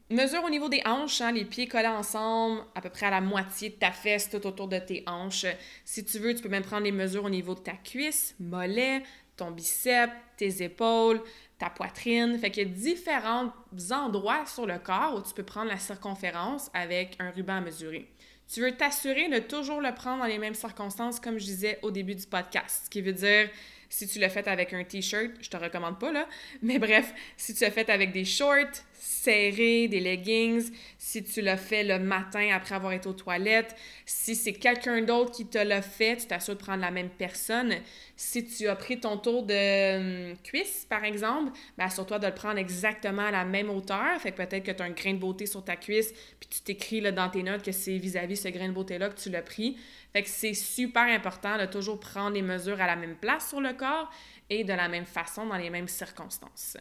[0.08, 3.20] Mesure au niveau des hanches, hein, les pieds collés ensemble, à peu près à la
[3.20, 5.46] moitié de ta fesse, tout autour de tes hanches.
[5.84, 9.02] Si tu veux, tu peux même prendre les mesures au niveau de ta cuisse, mollet,
[9.36, 11.20] ton bicep, tes épaules,
[11.58, 12.38] ta poitrine.
[12.38, 13.52] Fait qu'il y a différents
[13.90, 18.08] endroits sur le corps où tu peux prendre la circonférence avec un ruban à mesurer.
[18.52, 21.90] Tu veux t'assurer de toujours le prendre dans les mêmes circonstances, comme je disais au
[21.90, 23.48] début du podcast, ce qui veut dire
[23.88, 26.26] si tu l'as fait avec un t-shirt, je te recommande pas là.
[26.62, 31.58] Mais bref, si tu l'as fait avec des shorts serrés, des leggings, si tu l'as
[31.58, 35.82] fait le matin après avoir été aux toilettes, si c'est quelqu'un d'autre qui te l'a
[35.82, 37.74] fait, tu t'assures de prendre la même personne.
[38.16, 42.34] Si tu as pris ton tour de hum, cuisse, par exemple, ben assure-toi de le
[42.34, 44.18] prendre exactement à la même hauteur.
[44.20, 47.02] Fait peut-être que tu as un grain de beauté sur ta cuisse, puis tu t'écris
[47.12, 49.76] dans tes notes que c'est vis-à-vis ce grain de beauté-là que tu l'as pris.
[50.14, 53.60] Fait que c'est super important de toujours prendre les mesures à la même place sur
[53.60, 54.10] le corps
[54.48, 56.78] et de la même façon dans les mêmes circonstances.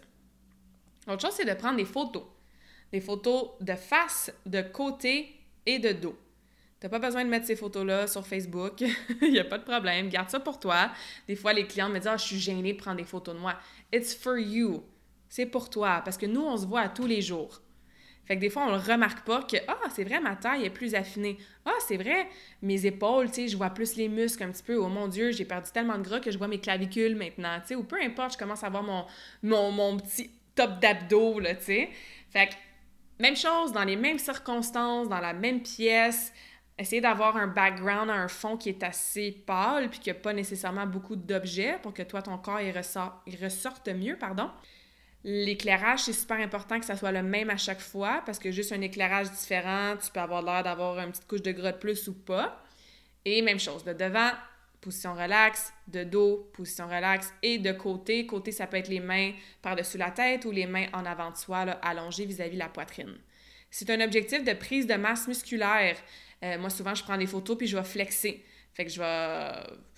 [1.08, 2.24] L'autre chose, c'est de prendre des photos.
[2.92, 5.36] des photos de face, de côté
[5.66, 6.16] et de dos.
[6.80, 8.82] T'as pas besoin de mettre ces photos-là sur Facebook.
[9.22, 10.10] Il n'y a pas de problème.
[10.10, 10.92] Garde ça pour toi.
[11.28, 13.40] Des fois, les clients me disent Ah, je suis gênée de prendre des photos de
[13.40, 13.56] moi.
[13.94, 14.84] It's for you.
[15.30, 16.02] C'est pour toi.
[16.04, 17.62] Parce que nous, on se voit tous les jours.
[18.26, 20.70] Fait que des fois, on le remarque pas que Ah, c'est vrai, ma taille est
[20.70, 21.38] plus affinée.
[21.66, 22.28] Ah, c'est vrai,
[22.62, 24.76] mes épaules, tu sais, je vois plus les muscles un petit peu.
[24.76, 27.68] Oh mon Dieu, j'ai perdu tellement de gras que je vois mes clavicules maintenant, tu
[27.68, 27.76] sais.
[27.76, 29.06] Ou peu importe, je commence à voir mon,
[29.42, 31.90] mon, mon petit top d'abdos, là, tu sais.
[32.30, 32.54] Fait que,
[33.20, 36.34] même chose, dans les mêmes circonstances, dans la même pièce,
[36.78, 40.34] essayer d'avoir un background, un fond qui est assez pâle, puis qu'il n'y a pas
[40.34, 44.50] nécessairement beaucoup d'objets pour que toi, ton corps, il, ressorte mieux, pardon.
[45.24, 48.74] L'éclairage, c'est super important que ça soit le même à chaque fois, parce que juste
[48.74, 52.08] un éclairage différent, tu peux avoir l'air d'avoir une petite couche de gras de plus
[52.08, 52.62] ou pas.
[53.24, 54.32] Et même chose, de devant,
[54.84, 58.26] position relaxe, de dos, position relaxe, et de côté.
[58.26, 61.38] Côté, ça peut être les mains par-dessus la tête ou les mains en avant de
[61.38, 63.16] soi, allongées vis-à-vis -vis la poitrine.
[63.72, 65.98] C'est un objectif de prise de masse musculaire.
[66.44, 68.44] Euh, moi, souvent, je prends des photos puis je vais flexer.
[68.74, 69.52] Fait que je vais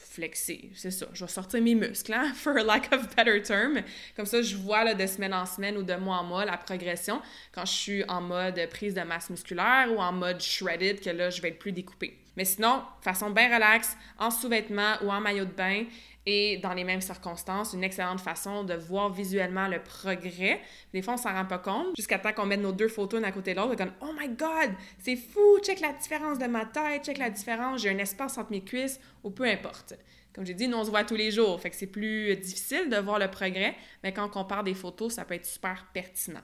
[0.05, 1.07] flexer, c'est ça.
[1.13, 3.81] Je vais sortir mes muscles, hein, for lack of better term.
[4.15, 6.57] Comme ça, je vois là, de semaine en semaine ou de mois en mois la
[6.57, 11.09] progression quand je suis en mode prise de masse musculaire ou en mode shredded, que
[11.09, 12.17] là, je vais être plus découpée.
[12.37, 15.85] Mais sinon, façon bien relaxe, en sous-vêtements ou en maillot de bain,
[16.25, 20.59] et dans les mêmes circonstances, une excellente façon de voir visuellement le progrès.
[20.91, 23.27] Des fois, on s'en rend pas compte jusqu'à temps qu'on mette nos deux photos l'un
[23.27, 26.65] à côté de l'autre comme Oh my God, c'est fou, check la différence de ma
[26.65, 29.95] tête, check la différence, j'ai un espace entre mes cuisses, ou peu importe.
[30.33, 32.89] Comme j'ai dit, nous, on se voit tous les jours, fait que c'est plus difficile
[32.89, 36.43] de voir le progrès, mais quand on compare des photos, ça peut être super pertinent.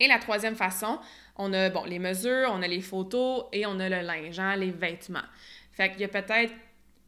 [0.00, 0.98] Et la troisième façon,
[1.36, 4.70] on a les mesures, on a les photos et on a le linge, hein, les
[4.70, 5.20] vêtements.
[5.72, 6.52] Fait qu'il y a peut-être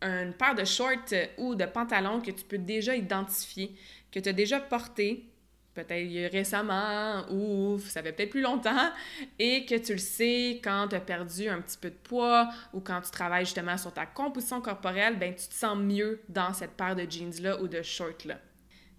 [0.03, 3.75] une paire de shorts ou de pantalons que tu peux déjà identifier,
[4.13, 5.25] que tu as déjà porté,
[5.77, 8.91] peut-être récemment ou ça fait peut-être plus longtemps,
[9.39, 12.81] et que tu le sais quand tu as perdu un petit peu de poids ou
[12.81, 16.73] quand tu travailles justement sur ta composition corporelle, ben tu te sens mieux dans cette
[16.73, 18.37] paire de jeans-là ou de shorts-là.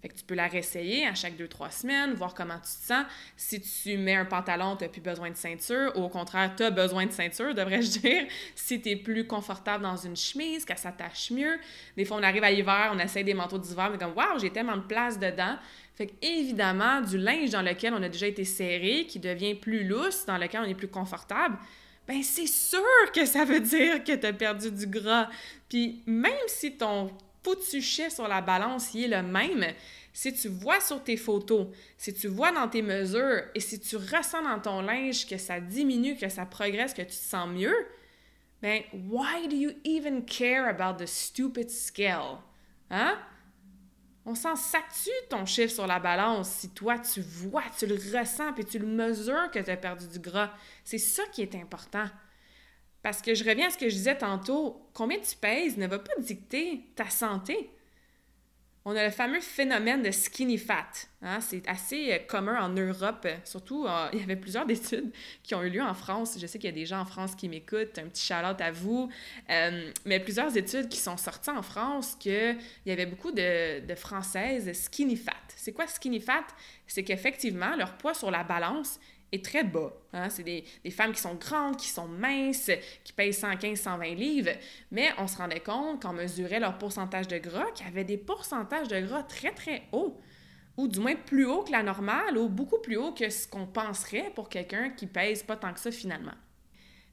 [0.00, 3.04] Fait que tu peux la réessayer à chaque 2-3 semaines, voir comment tu te sens.
[3.36, 6.62] Si tu mets un pantalon, tu n'as plus besoin de ceinture, ou au contraire, tu
[6.62, 8.26] as besoin de ceinture, devrais-je dire.
[8.54, 11.58] Si tu es plus confortable dans une chemise, qu'elle s'attache mieux.
[11.96, 14.50] Des fois, on arrive à l'hiver, on essaie des manteaux d'hiver, mais comme, waouh, j'ai
[14.50, 15.56] tellement de place dedans.
[15.96, 19.82] Fait que, évidemment, du linge dans lequel on a déjà été serré, qui devient plus
[19.82, 21.58] lousse, dans lequel on est plus confortable,
[22.06, 22.80] ben c'est sûr
[23.12, 25.28] que ça veut dire que tu as perdu du gras.
[25.68, 27.10] Puis même si ton
[27.54, 29.66] tu chiffre sur la balance, il est le même.
[30.12, 33.96] Si tu vois sur tes photos, si tu vois dans tes mesures et si tu
[33.96, 37.76] ressens dans ton linge que ça diminue, que ça progresse, que tu te sens mieux,
[38.60, 42.38] ben, why do you even care about the stupid scale?
[42.90, 43.16] Hein?
[44.26, 48.52] On s'en sac-tu ton chiffre sur la balance si toi tu vois, tu le ressens
[48.52, 50.50] puis tu le mesures que tu as perdu du gras?
[50.84, 52.06] C'est ça qui est important.
[53.08, 55.98] Parce que je reviens à ce que je disais tantôt, combien tu pèses ne va
[55.98, 57.70] pas dicter ta santé.
[58.84, 60.84] On a le fameux phénomène de skinny fat.
[61.22, 61.40] Hein?
[61.40, 63.26] C'est assez euh, commun en Europe.
[63.46, 65.10] Surtout, euh, il y avait plusieurs études
[65.42, 66.36] qui ont eu lieu en France.
[66.38, 67.98] Je sais qu'il y a des gens en France qui m'écoutent.
[67.98, 69.08] Un petit shout-out à vous.
[69.48, 73.94] Euh, mais plusieurs études qui sont sorties en France qu'il y avait beaucoup de, de
[73.94, 75.32] Françaises skinny fat.
[75.56, 76.44] C'est quoi skinny fat?
[76.86, 79.00] C'est qu'effectivement, leur poids sur la balance
[79.32, 79.92] est très bas.
[80.12, 80.30] Hein?
[80.30, 82.70] C'est des, femmes qui sont grandes, qui sont minces,
[83.04, 84.50] qui payent 115, 120 livres,
[84.90, 88.16] mais on se rendait compte qu'on mesurait leur pourcentage de gras, qu'il y avait des
[88.16, 90.18] pourcentages de gras très, très hauts,
[90.76, 93.66] ou du moins plus haut que la normale, ou beaucoup plus haut que ce qu'on
[93.66, 96.34] penserait pour quelqu'un qui pèse pas tant que ça finalement.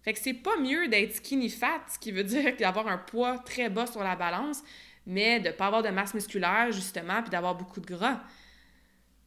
[0.04, 3.40] Fait que c'est pas mieux d'être skinny fat, ce qui veut dire d'avoir un poids
[3.40, 4.62] très bas sur la balance,
[5.08, 8.22] mais de pas avoir de masse musculaire, justement, puis d'avoir beaucoup de gras.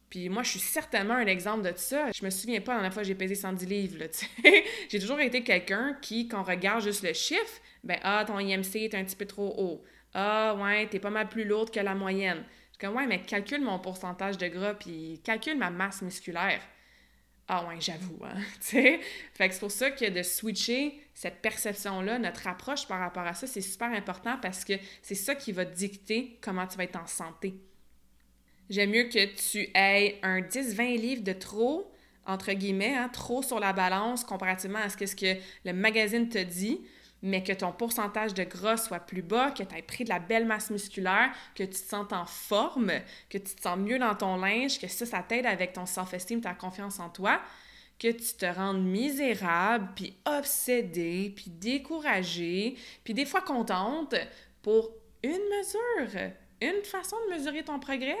[0.09, 2.11] Puis moi, je suis certainement un exemple de ça.
[2.11, 4.05] Je me souviens pas la dernière fois que j'ai pesé 110 livres,
[4.89, 8.75] j'ai toujours été quelqu'un qui, quand on regarde juste le chiffre, ben ah, ton IMC
[8.75, 9.83] est un petit peu trop haut.
[10.13, 12.43] Ah, ouais, t'es pas mal plus lourde que la moyenne.
[12.73, 16.61] Je comme, ouais, mais calcule mon pourcentage de gras, puis calcule ma masse musculaire.
[17.47, 18.99] Ah ouais, j'avoue, hein, tu sais.
[19.33, 23.33] Fait que c'est pour ça que de switcher cette perception-là, notre approche par rapport à
[23.33, 26.99] ça, c'est super important parce que c'est ça qui va dicter comment tu vas être
[26.99, 27.55] en santé.
[28.69, 31.91] J'aime mieux que tu aies un 10-20 livres de trop,
[32.25, 36.29] entre guillemets, hein, trop sur la balance comparativement à ce que, ce que le magazine
[36.29, 36.81] te dit,
[37.23, 40.19] mais que ton pourcentage de gras soit plus bas, que tu aies pris de la
[40.19, 42.91] belle masse musculaire, que tu te sentes en forme,
[43.29, 46.41] que tu te sens mieux dans ton linge, que ça, ça t'aide avec ton self-esteem,
[46.41, 47.41] ta confiance en toi,
[47.97, 54.15] que tu te rendes misérable, puis obsédé, puis découragé, puis des fois contente
[54.61, 54.91] pour
[55.23, 58.15] une mesure, une façon de mesurer ton progrès.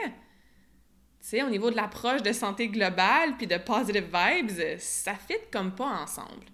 [1.21, 5.75] Sais, au niveau de l'approche de santé globale puis de positive vibes, ça fit comme
[5.75, 6.45] pas ensemble.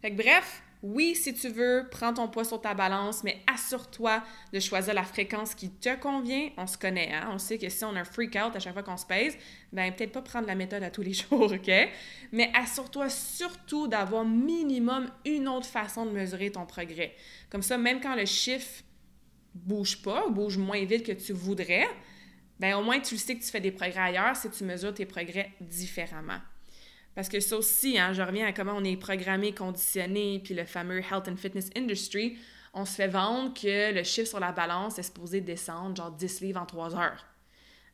[0.00, 4.22] Fait que bref, oui, si tu veux, prends ton poids sur ta balance, mais assure-toi
[4.52, 6.50] de choisir la fréquence qui te convient.
[6.56, 7.30] On se connaît, hein?
[7.32, 9.36] On sait que si on a un freak out à chaque fois qu'on se pèse,
[9.72, 11.70] ben peut-être pas prendre la méthode à tous les jours, OK?
[12.30, 17.14] Mais assure-toi surtout d'avoir minimum une autre façon de mesurer ton progrès.
[17.50, 18.84] Comme ça, même quand le chiffre
[19.54, 21.88] bouge pas, bouge moins vite que tu voudrais,
[22.58, 25.06] ben au moins tu sais que tu fais des progrès ailleurs si tu mesures tes
[25.06, 26.40] progrès différemment.
[27.14, 30.66] Parce que ça aussi, hein, je reviens à comment on est programmé, conditionné, puis le
[30.66, 32.36] fameux health and fitness industry,
[32.74, 36.42] on se fait vendre que le chiffre sur la balance est supposé descendre genre 10
[36.42, 37.24] livres en 3 heures.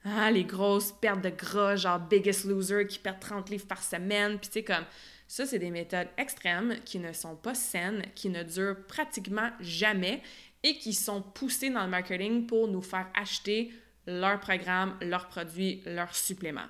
[0.05, 4.39] Ah, les grosses pertes de gras, genre Biggest Loser qui perd 30 livres par semaine,
[4.41, 4.85] puis tu sais, comme
[5.29, 10.21] ça, c'est des méthodes extrêmes qui ne sont pas saines, qui ne durent pratiquement jamais
[10.65, 13.73] et qui sont poussées dans le marketing pour nous faire acheter
[14.07, 16.69] leurs programmes, leurs produits, leurs suppléments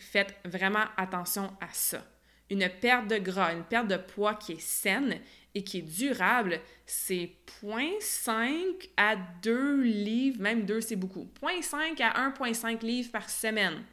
[0.00, 2.02] faites vraiment attention à ça.
[2.48, 5.20] Une perte de gras, une perte de poids qui est saine
[5.54, 7.30] et qui est durable, c'est
[7.62, 13.84] 0.5 à 2 livres, même 2 c'est beaucoup, 0.5 à 1.5 livres par semaine.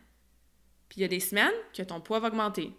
[0.87, 2.73] Puis il y a des semaines que ton poids va augmenter.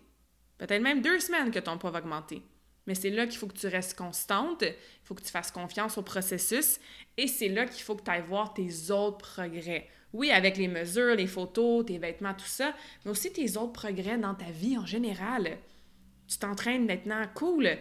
[0.59, 2.43] Peut-être même deux semaines que ton poids va augmenter.
[2.91, 4.74] Mais c'est là qu'il faut que tu restes constante, il
[5.05, 6.80] faut que tu fasses confiance au processus
[7.16, 9.86] et c'est là qu'il faut que tu ailles voir tes autres progrès.
[10.12, 12.74] Oui, avec les mesures, les photos, tes vêtements, tout ça,
[13.05, 15.59] mais aussi tes autres progrès dans ta vie en général.
[16.26, 17.78] Tu t'entraînes maintenant, cool.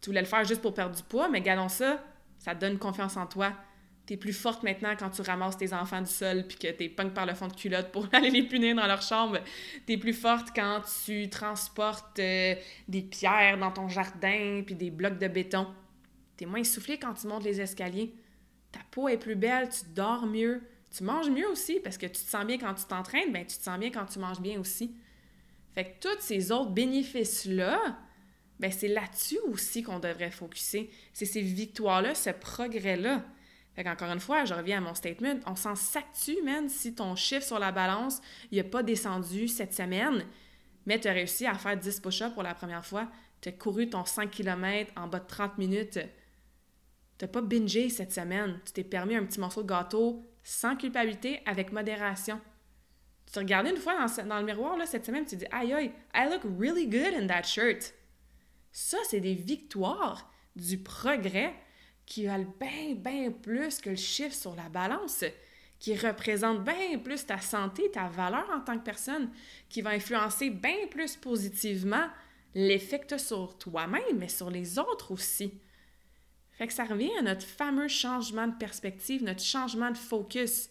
[0.00, 2.00] Tu voulais le faire juste pour perdre du poids, mais gardons ça,
[2.38, 3.54] ça te donne confiance en toi.
[4.04, 7.14] T'es plus forte maintenant quand tu ramasses tes enfants du sol puis que t'es punk
[7.14, 9.38] par le fond de culotte pour aller les punir dans leur chambre.
[9.86, 12.54] T'es plus forte quand tu transportes euh,
[12.88, 15.68] des pierres dans ton jardin puis des blocs de béton.
[16.36, 18.12] T'es moins essoufflé quand tu montes les escaliers.
[18.72, 22.24] Ta peau est plus belle, tu dors mieux, tu manges mieux aussi parce que tu
[22.24, 24.58] te sens bien quand tu t'entraînes, ben tu te sens bien quand tu manges bien
[24.58, 24.94] aussi.
[25.74, 27.80] Fait que tous ces autres bénéfices-là,
[28.58, 30.90] ben c'est là-dessus aussi qu'on devrait focuser.
[31.12, 33.24] C'est ces victoires-là, ce progrès-là.
[33.74, 37.16] Fait qu'encore une fois, je reviens à mon statement, on s'en s'actue, man, si ton
[37.16, 38.20] chiffre sur la balance,
[38.50, 40.26] il n'a pas descendu cette semaine,
[40.84, 43.08] mais tu as réussi à faire 10 push-ups pour la première fois,
[43.40, 45.98] tu as couru ton 5 km en bas de 30 minutes,
[47.18, 51.40] tu pas bingé cette semaine, tu t'es permis un petit morceau de gâteau sans culpabilité,
[51.46, 52.40] avec modération.
[53.26, 53.94] Tu te regardais une fois
[54.26, 57.14] dans, le miroir là, cette semaine, tu te dis Aïe aïe, I look really good
[57.14, 57.94] in that shirt.
[58.72, 61.54] Ça, c'est des victoires du progrès
[62.12, 65.24] qui valent bien, bien plus que le chiffre sur la balance,
[65.78, 69.30] qui représentent bien plus ta santé, ta valeur en tant que personne,
[69.70, 72.06] qui va influencer bien plus positivement
[72.54, 75.58] l'effet sur toi-même, mais sur les autres aussi.
[76.50, 80.68] Fait que ça revient à notre fameux changement de perspective, notre changement de focus.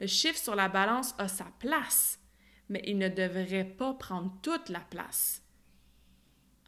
[0.00, 2.18] Le chiffre sur la balance a sa place,
[2.68, 5.40] mais il ne devrait pas prendre toute la place.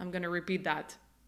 [0.00, 0.86] I'm gonna repeat that.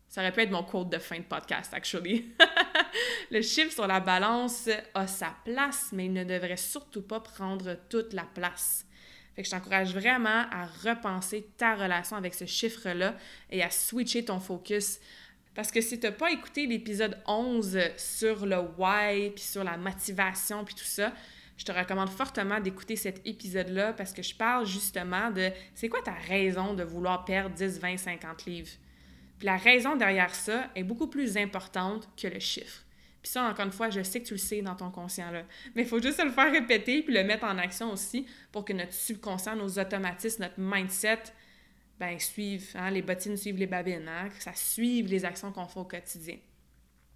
[0.09, 2.33] Ça aurait pu être mon quote de fin de podcast, actually.
[3.31, 7.77] le chiffre sur la balance a sa place, mais il ne devrait surtout pas prendre
[7.89, 8.87] toute la place.
[9.35, 13.15] Fait que je t'encourage vraiment à repenser ta relation avec ce chiffre-là
[13.51, 14.99] et à switcher ton focus
[15.59, 19.77] parce que si tu n'as pas écouté l'épisode 11 sur le why, puis sur la
[19.77, 21.13] motivation, puis tout ça,
[21.57, 26.01] je te recommande fortement d'écouter cet épisode-là parce que je parle justement de c'est quoi
[26.01, 28.71] ta raison de vouloir perdre 10, 20, 50 livres?
[29.39, 32.85] Puis la raison derrière ça est beaucoup plus importante que le chiffre.
[33.23, 35.45] Puis ça, encore une fois, je sais que tu le sais dans ton conscient-là.
[35.75, 38.73] Mais il faut juste le faire répéter puis le mettre en action aussi pour que
[38.73, 41.23] notre subconscient, nos automatismes, notre mindset
[41.99, 45.67] ben, suivent, hein, les bottines suivent les babines, hein, que ça suive les actions qu'on
[45.67, 46.37] fait au quotidien.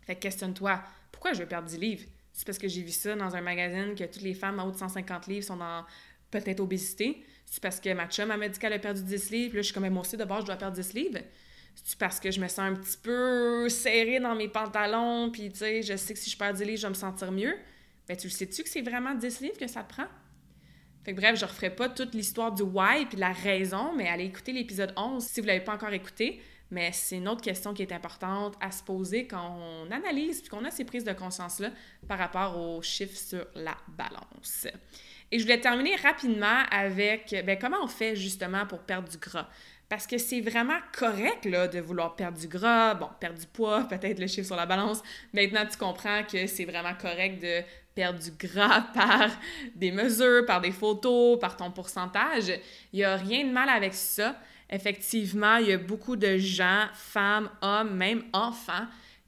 [0.01, 2.05] Fait que questionne-toi, pourquoi je veux perdre 10 livres?
[2.33, 4.73] C'est parce que j'ai vu ça dans un magazine que toutes les femmes à haut
[4.73, 5.85] de 150 livres sont dans
[6.33, 7.25] peut-être obésité?
[7.47, 9.75] C'est parce que ma chum m'a dit a perdu 10 livres, puis là, je suis
[9.75, 11.19] comme, moi aussi, d'abord, je dois perdre 10 livres.
[11.75, 15.59] C'est parce que je me sens un petit peu serrée dans mes pantalons, puis tu
[15.59, 17.55] sais, je sais que si je perds 10 livres, je vais me sentir mieux.
[18.09, 20.07] Ben, tu le sais-tu que c'est vraiment 10 livres que ça te prend?
[21.05, 24.25] Fait que bref, je referai pas toute l'histoire du why puis la raison, mais allez
[24.25, 26.41] écouter l'épisode 11 si vous l'avez pas encore écouté.
[26.71, 30.49] Mais c'est une autre question qui est importante à se poser quand on analyse puis
[30.49, 31.71] qu'on a ces prises de conscience-là
[32.09, 34.67] par rapport aux chiffres sur la balance.
[35.31, 39.49] Et je voulais terminer rapidement avec ben, comment on fait justement pour perdre du gras?
[39.93, 43.85] Parce que c'est vraiment correct là, de vouloir perdre du gras, bon, perdre du poids,
[43.91, 45.03] peut-être le chiffre sur la balance.
[45.35, 47.61] Maintenant, tu comprends que c'est vraiment correct de
[47.95, 49.29] perdre du gras par
[49.75, 52.59] des mesures, par des photos, par ton pourcentage.
[52.95, 54.35] Il n'y a rien de mal avec ça.
[54.71, 58.87] Effectivement, il y a beaucoup de gens, femmes, hommes, même enfants,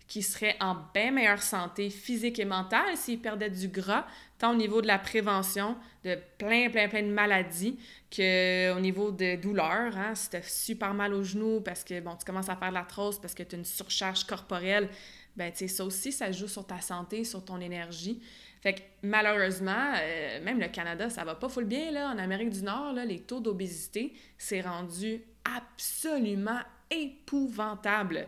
[0.09, 4.07] qui seraient en bien meilleure santé physique et mentale s'ils perdaient du gras,
[4.39, 7.79] tant au niveau de la prévention de plein, plein, plein de maladies
[8.15, 9.97] qu'au niveau de douleurs.
[9.97, 12.71] Hein, si tu as super mal aux genoux parce que bon, tu commences à faire
[12.71, 14.89] de l'arthrose parce que tu as une surcharge corporelle,
[15.37, 18.23] ben tu sais, ça aussi, ça joue sur ta santé, sur ton énergie.
[18.65, 21.91] Fait que malheureusement, euh, même le Canada, ça va pas full bien.
[21.91, 22.09] Là.
[22.09, 26.61] En Amérique du Nord, là, les taux d'obésité, c'est rendu absolument
[26.91, 28.27] épouvantable.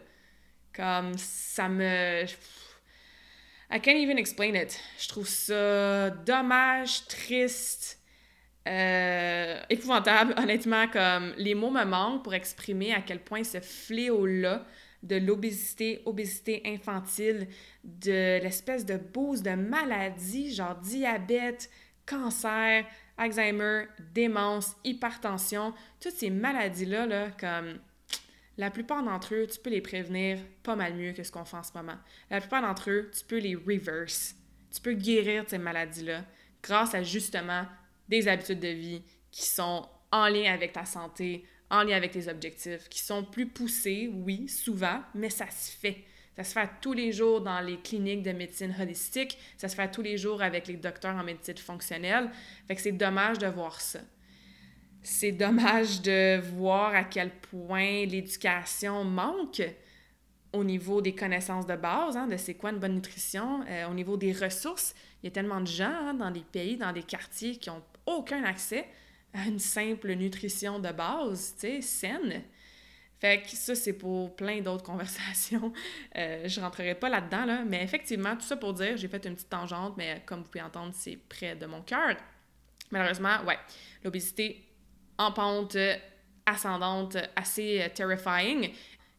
[0.74, 2.26] Comme ça me.
[3.70, 4.78] I can't even explain it.
[4.98, 7.98] Je trouve ça dommage, triste,
[8.66, 10.86] euh, épouvantable, honnêtement.
[10.88, 14.64] Comme les mots me manquent pour exprimer à quel point ce fléau-là
[15.02, 17.48] de l'obésité, obésité infantile,
[17.84, 21.70] de l'espèce de bouse de maladies, genre diabète,
[22.06, 22.84] cancer,
[23.18, 27.78] Alzheimer, démence, hypertension, toutes ces maladies-là, là, comme
[28.58, 31.56] la plupart d'entre eux, tu peux les prévenir pas mal mieux que ce qu'on fait
[31.56, 31.96] en ce moment.
[32.30, 34.34] La plupart d'entre eux, tu peux les reverse.
[34.72, 36.24] Tu peux guérir ces maladies-là
[36.62, 37.66] grâce à justement
[38.08, 42.28] des habitudes de vie qui sont en lien avec ta santé, en lien avec tes
[42.28, 46.04] objectifs, qui sont plus poussés, oui, souvent, mais ça se fait.
[46.36, 49.90] Ça se fait tous les jours dans les cliniques de médecine holistique, ça se fait
[49.90, 52.30] tous les jours avec les docteurs en médecine fonctionnelle.
[52.68, 54.00] Fait que c'est dommage de voir ça
[55.06, 59.62] c'est dommage de voir à quel point l'éducation manque
[60.52, 63.94] au niveau des connaissances de base, hein, de c'est quoi une bonne nutrition, euh, au
[63.94, 64.94] niveau des ressources.
[65.22, 67.82] Il y a tellement de gens hein, dans des pays, dans des quartiers qui n'ont
[68.04, 68.84] aucun accès
[69.32, 72.42] à une simple nutrition de base, tu sais, saine.
[73.20, 75.72] Fait que ça, c'est pour plein d'autres conversations.
[76.16, 79.34] Euh, je rentrerai pas là-dedans, là, mais effectivement, tout ça pour dire, j'ai fait une
[79.34, 82.16] petite tangente, mais comme vous pouvez entendre, c'est près de mon cœur.
[82.90, 83.58] Malheureusement, ouais,
[84.02, 84.65] l'obésité
[85.18, 85.76] en pente
[86.46, 88.70] ascendante assez euh, terrifying.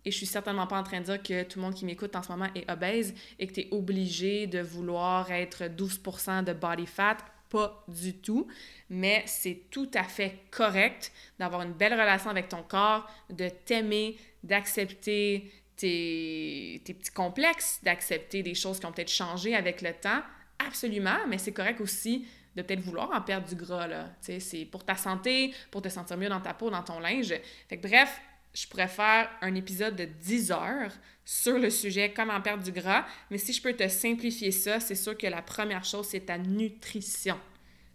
[0.06, 2.16] Et je suis certainement pas en train de dire que tout le monde qui m'écoute
[2.16, 6.54] en ce moment est obèse et que tu es obligé de vouloir être 12% de
[6.54, 7.18] body fat.
[7.50, 8.48] Pas du tout.
[8.90, 14.18] Mais c'est tout à fait correct d'avoir une belle relation avec ton corps, de t'aimer,
[14.44, 20.22] d'accepter tes, tes petits complexes, d'accepter des choses qui ont peut-être changé avec le temps.
[20.60, 22.26] Absolument, mais c'est correct aussi
[22.58, 24.10] de peut-être vouloir en perdre du gras, là.
[24.20, 27.34] c'est pour ta santé, pour te sentir mieux dans ta peau, dans ton linge.
[27.70, 28.20] Fait que bref,
[28.54, 30.92] je pourrais faire un épisode de 10 heures
[31.24, 34.96] sur le sujet comment perdre du gras, mais si je peux te simplifier ça, c'est
[34.96, 37.40] sûr que la première chose, c'est ta nutrition.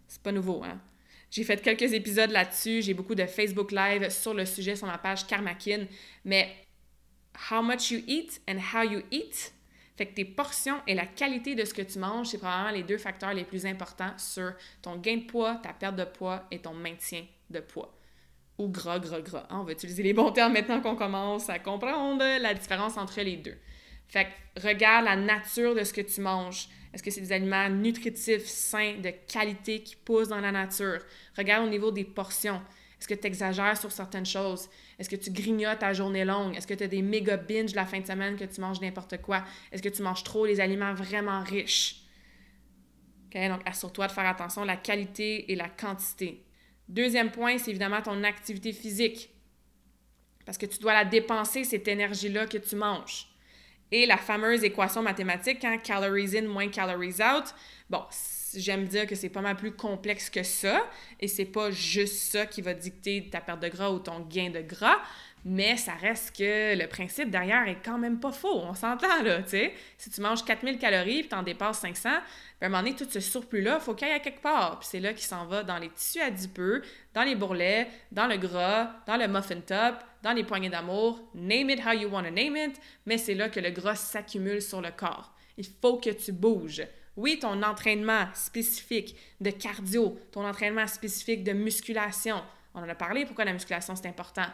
[0.07, 0.79] C'est pas nouveau, hein?
[1.29, 4.99] J'ai fait quelques épisodes là-dessus, j'ai beaucoup de Facebook Live sur le sujet sur ma
[4.99, 5.87] page Karmakin,
[6.23, 6.55] mais
[7.51, 9.52] how much you eat and how you eat,
[9.95, 12.83] fait que tes portions et la qualité de ce que tu manges, c'est probablement les
[12.83, 16.59] deux facteurs les plus importants sur ton gain de poids, ta perte de poids et
[16.59, 17.95] ton maintien de poids.
[18.57, 19.45] Ou gras, gras, gras.
[19.49, 23.21] Hein, on va utiliser les bons termes maintenant qu'on commence à comprendre la différence entre
[23.21, 23.57] les deux.
[24.07, 26.67] Fait que regarde la nature de ce que tu manges.
[26.93, 30.99] Est-ce que c'est des aliments nutritifs, sains, de qualité qui poussent dans la nature?
[31.37, 32.61] Regarde au niveau des portions.
[32.99, 34.69] Est-ce que tu exagères sur certaines choses?
[35.03, 36.55] Est-ce que tu grignotes ta journée longue?
[36.55, 39.21] Est-ce que tu as des méga binges la fin de semaine que tu manges n'importe
[39.21, 39.43] quoi?
[39.69, 42.05] Est-ce que tu manges trop les aliments vraiment riches?
[43.27, 43.49] OK?
[43.49, 46.45] Donc, assure-toi de faire attention à la qualité et la quantité.
[46.87, 49.29] Deuxième point, c'est évidemment ton activité physique.
[50.45, 53.27] Parce que tu dois la dépenser, cette énergie-là que tu manges.
[53.91, 57.53] Et la fameuse équation mathématique, hein, calories in moins calories out,
[57.89, 58.05] bon,
[58.55, 60.89] j'aime dire que c'est pas mal plus complexe que ça
[61.19, 64.49] et c'est pas juste ça qui va dicter ta perte de gras ou ton gain
[64.49, 64.97] de gras,
[65.45, 69.43] mais ça reste que le principe derrière est quand même pas faux, on s'entend là,
[69.43, 69.73] tu sais.
[69.97, 72.09] Si tu manges 4000 calories puis t'en dépasses 500,
[72.61, 74.79] ben, à un tout ce surplus-là, faut qu'il y ait quelque part.
[74.79, 76.81] Puis c'est là qu'il s'en va dans les tissus adipeux,
[77.13, 81.69] dans les bourrelets, dans le gras, dans le muffin top, dans les poignées d'amour, name
[81.71, 84.81] it how you want to name it, mais c'est là que le gras s'accumule sur
[84.81, 85.33] le corps.
[85.57, 86.83] Il faut que tu bouges.
[87.15, 92.41] Oui, ton entraînement spécifique de cardio, ton entraînement spécifique de musculation.
[92.73, 94.47] On en a parlé, pourquoi la musculation c'est important.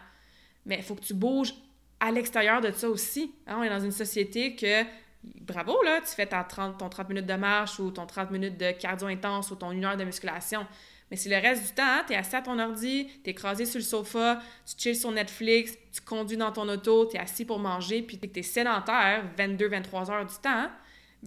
[0.65, 1.53] Mais il faut que tu bouges
[1.99, 3.33] à l'extérieur de ça aussi.
[3.47, 3.57] Hein.
[3.59, 4.83] On est dans une société que,
[5.23, 9.07] bravo, là, tu fais ton 30 minutes de marche ou ton 30 minutes de cardio
[9.07, 10.65] intense ou ton 1 heure de musculation.
[11.09, 13.31] Mais si le reste du temps, hein, tu es assis à ton ordi, tu es
[13.31, 17.19] écrasé sur le sofa, tu chilles sur Netflix, tu conduis dans ton auto, tu es
[17.19, 20.71] assis pour manger, puis tu es sédentaire 22-23 heures du temps, hein,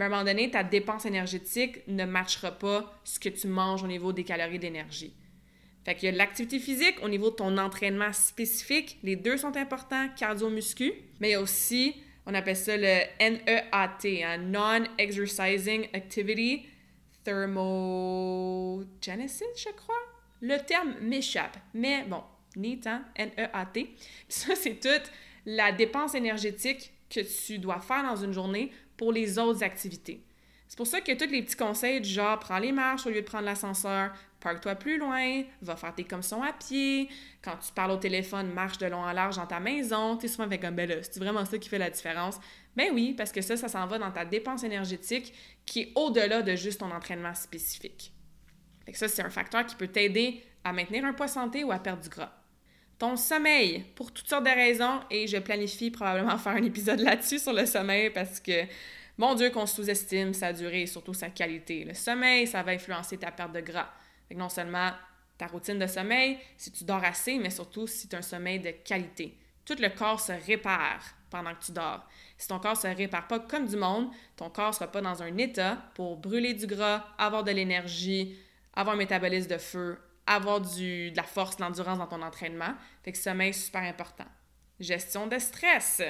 [0.01, 3.86] à un moment donné, ta dépense énergétique ne matchera pas ce que tu manges au
[3.86, 5.12] niveau des calories d'énergie.
[5.84, 8.99] Fait qu'il y a l'activité physique au niveau de ton entraînement spécifique.
[9.03, 10.93] Les deux sont importants, cardio-muscu.
[11.20, 16.66] Mais il y a aussi, on appelle ça le NEAT, hein, Non-Exercising Activity
[17.24, 19.95] Thermogenesis, je crois.
[20.40, 21.57] Le terme m'échappe.
[21.74, 22.22] Mais bon,
[22.57, 23.05] NEAT, hein?
[23.16, 23.90] N-E-A-T.
[24.28, 25.11] ça, c'est toute
[25.47, 30.24] la dépense énergétique que tu dois faire dans une journée pour les autres activités.
[30.72, 33.20] C'est pour ça que tous les petits conseils du genre prends les marches au lieu
[33.20, 37.11] de prendre l'ascenseur, parque-toi plus loin, va faire tes commissions à pied,
[37.43, 40.28] quand tu parles au téléphone, marche de long en large dans ta maison, tu es
[40.30, 42.38] souvent avec un bel c'est vraiment ça qui fait la différence.
[42.74, 45.34] Ben oui, parce que ça, ça s'en va dans ta dépense énergétique
[45.66, 48.14] qui est au-delà de juste ton entraînement spécifique.
[48.95, 52.03] Ça, c'est un facteur qui peut t'aider à maintenir un poids santé ou à perdre
[52.03, 52.32] du gras.
[53.03, 57.40] Ton sommeil, pour toutes sortes de raisons, et je planifie probablement faire un épisode là-dessus
[57.40, 58.62] sur le sommeil parce que
[59.18, 61.82] mon Dieu, qu'on sous-estime sa durée et surtout sa qualité.
[61.82, 63.88] Le sommeil, ça va influencer ta perte de gras.
[64.32, 64.92] Non seulement
[65.36, 68.61] ta routine de sommeil, si tu dors assez, mais surtout si tu as un sommeil
[68.61, 69.36] de qualité.
[69.64, 72.07] Tout le corps se répare pendant que tu dors.
[72.38, 75.00] Si ton corps ne se répare pas comme du monde, ton corps ne sera pas
[75.00, 78.38] dans un état pour brûler du gras, avoir de l'énergie,
[78.74, 82.74] avoir un métabolisme de feu, avoir du, de la force, de l'endurance dans ton entraînement.
[83.02, 84.26] Fait que sommeil, super important.
[84.80, 86.02] Gestion de stress.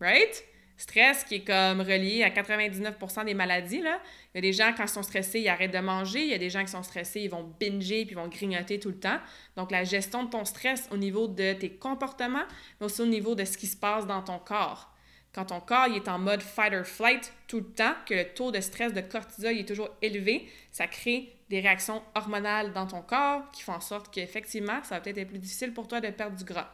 [0.00, 0.44] Right?
[0.78, 3.82] stress qui est comme relié à 99% des maladies.
[3.82, 4.00] Là.
[4.32, 6.22] Il y a des gens, quand ils sont stressés, ils arrêtent de manger.
[6.22, 8.78] Il y a des gens qui sont stressés, ils vont binger puis ils vont grignoter
[8.78, 9.18] tout le temps.
[9.56, 12.46] Donc, la gestion de ton stress au niveau de tes comportements,
[12.80, 14.94] mais aussi au niveau de ce qui se passe dans ton corps.
[15.38, 18.50] Quand ton corps est en mode fight or flight tout le temps, que le taux
[18.50, 23.48] de stress de cortisol est toujours élevé, ça crée des réactions hormonales dans ton corps
[23.52, 26.36] qui font en sorte qu'effectivement, ça va peut-être être plus difficile pour toi de perdre
[26.36, 26.68] du gras.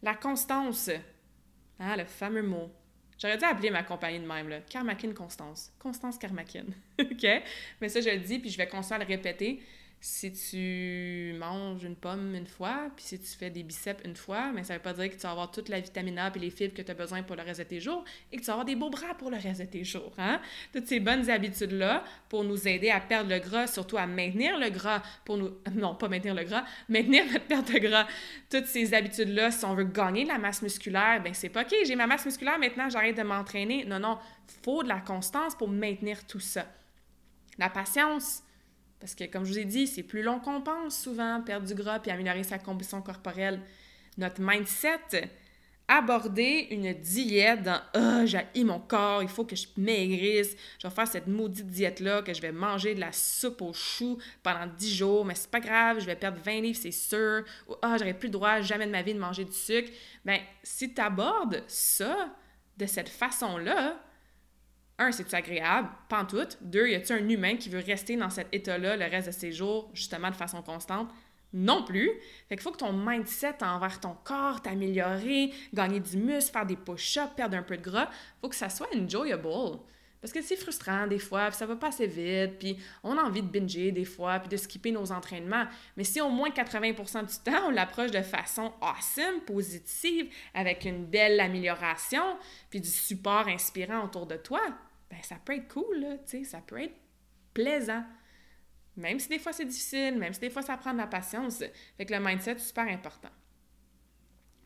[0.00, 0.88] La constance,
[1.78, 2.72] ah, le fameux mot.
[3.18, 4.60] J'aurais dû appeler ma compagnie de même, là.
[4.60, 5.70] Carmackin Constance.
[5.78, 6.64] Constance Carmackin.
[6.98, 7.26] OK?
[7.82, 9.62] Mais ça, je le dis, puis je vais à le répéter
[10.06, 14.52] si tu manges une pomme une fois, puis si tu fais des biceps une fois,
[14.52, 16.50] mais ça veut pas dire que tu vas avoir toute la vitamine A et les
[16.50, 18.52] fibres que tu as besoin pour le reste de tes jours et que tu vas
[18.52, 20.12] avoir des beaux bras pour le reste de tes jours.
[20.18, 20.42] Hein?
[20.74, 24.68] Toutes ces bonnes habitudes-là pour nous aider à perdre le gras, surtout à maintenir le
[24.68, 25.52] gras, pour nous...
[25.74, 28.06] Non, pas maintenir le gras, maintenir notre perte de gras.
[28.50, 31.96] Toutes ces habitudes-là, si on veut gagner la masse musculaire, ben c'est pas OK, j'ai
[31.96, 33.86] ma masse musculaire, maintenant j'arrête de m'entraîner.
[33.86, 34.18] Non, non,
[34.62, 36.66] faut de la constance pour maintenir tout ça.
[37.56, 38.43] La patience,
[39.04, 41.74] parce que, comme je vous ai dit, c'est plus long qu'on pense souvent, perdre du
[41.74, 43.60] gras puis améliorer sa composition corporelle.
[44.16, 45.30] Notre mindset,
[45.86, 50.88] aborder une diète dans Ah, oh, j'ai mon corps, il faut que je maigrisse, je
[50.88, 54.66] vais faire cette maudite diète-là, que je vais manger de la soupe aux choux pendant
[54.66, 57.96] 10 jours, mais c'est pas grave, je vais perdre 20 livres, c'est sûr, ou Ah,
[57.98, 59.90] j'aurais plus le droit jamais de ma vie de manger du sucre.
[60.24, 62.34] Bien, si tu abordes ça
[62.78, 64.00] de cette façon-là,
[64.98, 65.88] un, c'est-tu agréable?
[66.08, 66.46] Pas tout.
[66.60, 69.52] Deux, y a-t-il un humain qui veut rester dans cet état-là le reste de ses
[69.52, 71.10] jours, justement de façon constante?
[71.52, 72.10] Non plus.
[72.48, 76.76] Fait qu'il faut que ton mindset envers ton corps t'améliorer, gagner du muscle, faire des
[76.76, 78.08] push-ups, perdre un peu de gras,
[78.40, 79.78] faut que ça soit enjoyable.
[80.24, 83.20] Parce que c'est frustrant des fois, puis ça va pas assez vite, puis on a
[83.20, 85.66] envie de binger des fois, puis de skipper nos entraînements.
[85.98, 91.04] Mais si au moins 80% du temps, on l'approche de façon awesome, positive, avec une
[91.04, 92.38] belle amélioration,
[92.70, 94.62] puis du support inspirant autour de toi,
[95.10, 96.96] ben ça peut être cool, là, tu sais, ça peut être
[97.52, 98.02] plaisant.
[98.96, 101.62] Même si des fois c'est difficile, même si des fois ça prend de la patience.
[101.98, 103.28] Fait que le mindset est super important.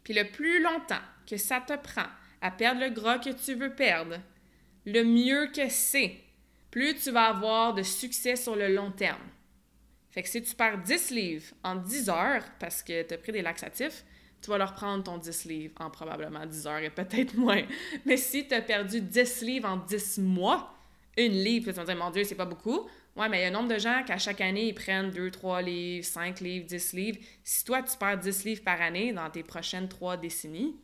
[0.04, 2.06] Puis le plus longtemps que ça te prend
[2.40, 4.20] à perdre le gras que tu veux perdre,
[4.92, 6.16] le mieux que c'est,
[6.70, 9.22] plus tu vas avoir de succès sur le long terme.
[10.10, 13.32] Fait que si tu perds 10 livres en 10 heures parce que tu as pris
[13.32, 14.04] des laxatifs,
[14.40, 17.62] tu vas leur prendre ton 10 livres en probablement 10 heures et peut-être moins.
[18.06, 20.74] Mais si tu as perdu 10 livres en 10 mois,
[21.16, 22.88] une livre, tu vas te dire, mon Dieu, c'est pas beaucoup.
[23.16, 25.32] Ouais, mais il y a un nombre de gens qu'à chaque année, ils prennent 2,
[25.32, 27.18] 3 livres, 5 livres, 10 livres.
[27.42, 30.76] Si toi, tu perds 10 livres par année dans tes prochaines 3 décennies,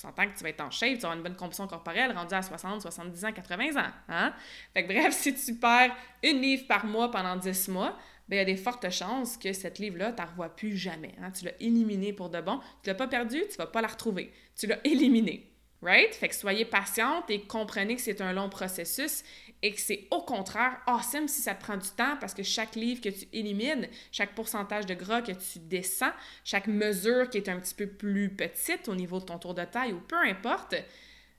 [0.00, 2.34] s'entend que tu vas être en shape, tu vas avoir une bonne composition corporelle rendue
[2.34, 3.90] à 60, 70 ans, 80 ans.
[4.08, 4.32] Hein?
[4.74, 7.96] Fait que bref, si tu perds une livre par mois pendant 10 mois,
[8.28, 11.14] ben, il y a des fortes chances que cette livre-là, tu ne revois plus jamais.
[11.20, 11.30] Hein?
[11.30, 12.58] Tu l'as éliminée pour de bon.
[12.82, 14.32] Tu ne l'as pas perdue, tu ne vas pas la retrouver.
[14.54, 15.50] Tu l'as éliminée.
[15.80, 16.12] Right?
[16.12, 19.22] Fait que soyez patiente et comprenez que c'est un long processus
[19.62, 22.74] et que c'est au contraire awesome si ça te prend du temps parce que chaque
[22.74, 26.10] livre que tu élimines, chaque pourcentage de gras que tu descends,
[26.44, 29.64] chaque mesure qui est un petit peu plus petite au niveau de ton tour de
[29.64, 30.74] taille ou peu importe,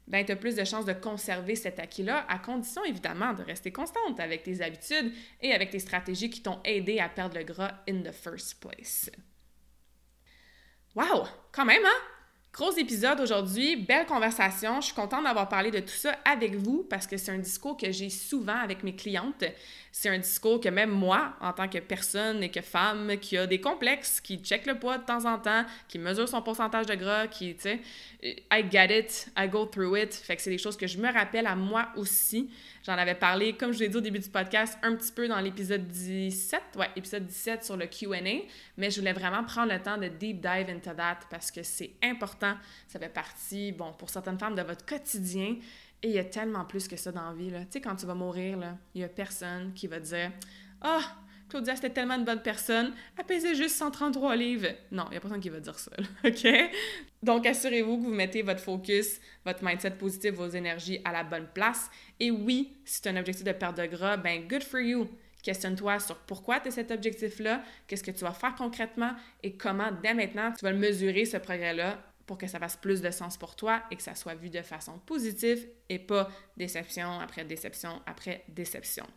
[0.07, 3.71] ben, tu as plus de chances de conserver cet acquis-là, à condition évidemment de rester
[3.71, 7.73] constante avec tes habitudes et avec tes stratégies qui t'ont aidé à perdre le gras
[7.87, 9.11] in the first place.
[10.95, 11.27] Wow!
[11.51, 12.18] Quand même, hein?
[12.51, 14.81] Gros épisode aujourd'hui, belle conversation.
[14.81, 17.77] Je suis contente d'avoir parlé de tout ça avec vous parce que c'est un discours
[17.77, 19.43] que j'ai souvent avec mes clientes.
[19.91, 23.45] C'est un discours que même moi, en tant que personne et que femme qui a
[23.45, 26.95] des complexes, qui check le poids de temps en temps, qui mesure son pourcentage de
[26.95, 27.79] gras, qui, tu sais,
[28.23, 30.13] I get it, I go through it.
[30.13, 32.49] Fait que c'est des choses que je me rappelle à moi aussi.
[32.85, 35.39] J'en avais parlé, comme je l'ai dit au début du podcast, un petit peu dans
[35.39, 38.21] l'épisode 17, ouais, épisode 17 sur le QA,
[38.77, 41.91] mais je voulais vraiment prendre le temps de deep dive into that parce que c'est
[42.01, 42.55] important.
[42.87, 45.57] Ça fait partie, bon, pour certaines femmes, de votre quotidien.
[46.01, 47.49] Et il y a tellement plus que ça dans la vie.
[47.49, 48.57] Tu sais, quand tu vas mourir,
[48.95, 50.31] il y a personne qui va dire
[50.81, 51.01] Ah,
[51.49, 54.67] Claudia, c'était tellement une bonne personne, elle juste 133 livres.
[54.91, 55.91] Non, il n'y a personne qui va dire ça,
[56.23, 56.47] OK?
[57.23, 61.47] Donc, assurez-vous que vous mettez votre focus, votre mindset positif, vos énergies à la bonne
[61.53, 61.89] place.
[62.19, 65.07] Et oui, si as un objectif de perte de gras, ben good for you.
[65.41, 69.89] Questionne-toi sur pourquoi tu as cet objectif-là, qu'est-ce que tu vas faire concrètement et comment,
[70.03, 71.97] dès maintenant, tu vas mesurer, ce progrès-là,
[72.29, 74.61] pour que ça fasse plus de sens pour toi et que ça soit vu de
[74.61, 79.07] façon positive et pas déception après déception après déception.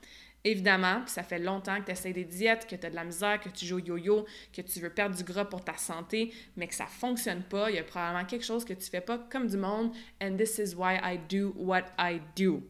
[0.44, 3.40] Évidemment, ça fait longtemps que tu essaies des diètes, que tu as de la misère,
[3.40, 6.66] que tu joues au yo-yo, que tu veux perdre du gras pour ta santé, mais
[6.66, 7.70] que ça fonctionne pas.
[7.70, 9.92] Il y a probablement quelque chose que tu fais pas comme du monde.
[10.20, 12.62] And this is why I do what I do.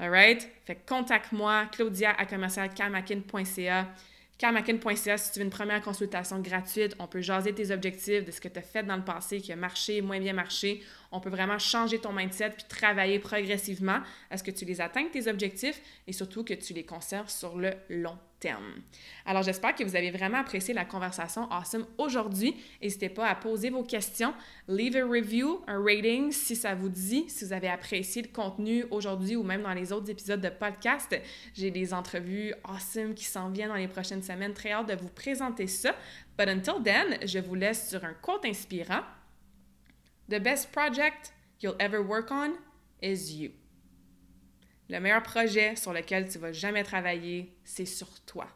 [0.00, 0.48] Alright?
[0.64, 2.24] Fait contacte-moi, claudia à.
[4.38, 8.38] Carmakin.ca, si tu veux une première consultation gratuite, on peut jaser tes objectifs, de ce
[8.38, 10.82] que tu as fait dans le passé, qui a marché, moins bien marché.
[11.12, 14.00] On peut vraiment changer ton mindset puis travailler progressivement
[14.30, 17.56] à ce que tu les atteignes, tes objectifs, et surtout que tu les conserves sur
[17.56, 18.82] le long terme.
[19.24, 22.54] Alors, j'espère que vous avez vraiment apprécié la conversation awesome aujourd'hui.
[22.82, 24.34] N'hésitez pas à poser vos questions.
[24.68, 28.84] Leave a review, un rating si ça vous dit, si vous avez apprécié le contenu
[28.90, 31.16] aujourd'hui ou même dans les autres épisodes de podcast.
[31.54, 34.52] J'ai des entrevues awesome qui s'en viennent dans les prochaines semaines.
[34.52, 35.94] Très hâte de vous présenter ça.
[36.38, 39.00] But until then, je vous laisse sur un quote inspirant.
[40.28, 42.54] The best project you'll ever work on
[43.00, 43.52] is you.
[44.88, 48.48] Le meilleur projet sur lequel tu vas jamais travailler, c'est sur toi.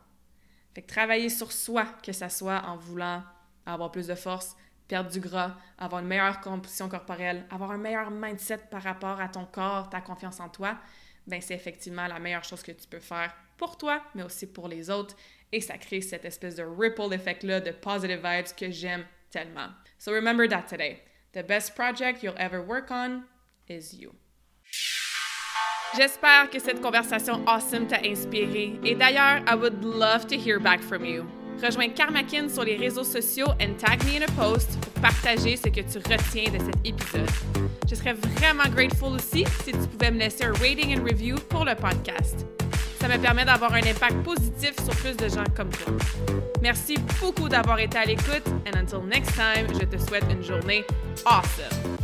[0.75, 3.23] Fait que travailler sur soi, que ce soit en voulant
[3.67, 4.57] avoir plus de force,
[4.89, 9.29] perdre du gras, avoir une meilleure composition corporelle, avoir un meilleur mindset par rapport à
[9.29, 10.77] ton corps, ta confiance en toi,
[11.29, 14.67] ben c'est effectivement la meilleure chose que tu peux faire pour toi, mais aussi pour
[14.67, 15.15] les autres.
[15.53, 19.69] Et ça crée cette espèce de ripple effect-là de positive vibes que j'aime tellement.
[19.99, 21.01] So remember that today.
[21.33, 23.23] The best project you'll ever work on
[23.69, 24.15] is you.
[25.97, 28.81] J'espère que cette conversation awesome t'a inspiré.
[28.85, 31.25] Et d'ailleurs, I would love to hear back from you.
[31.63, 35.69] Rejoins Karmakin sur les réseaux sociaux and tag me in a post pour partager ce
[35.69, 37.31] que tu retiens de cet épisode.
[37.89, 41.65] Je serais vraiment grateful aussi si tu pouvais me laisser un rating and review pour
[41.65, 42.45] le podcast.
[43.01, 45.93] Ça me permet d'avoir un impact positif sur plus de gens comme toi.
[46.61, 48.47] Merci beaucoup d'avoir été à l'écoute.
[48.67, 50.85] And until next time, je te souhaite une journée
[51.25, 51.97] awesome.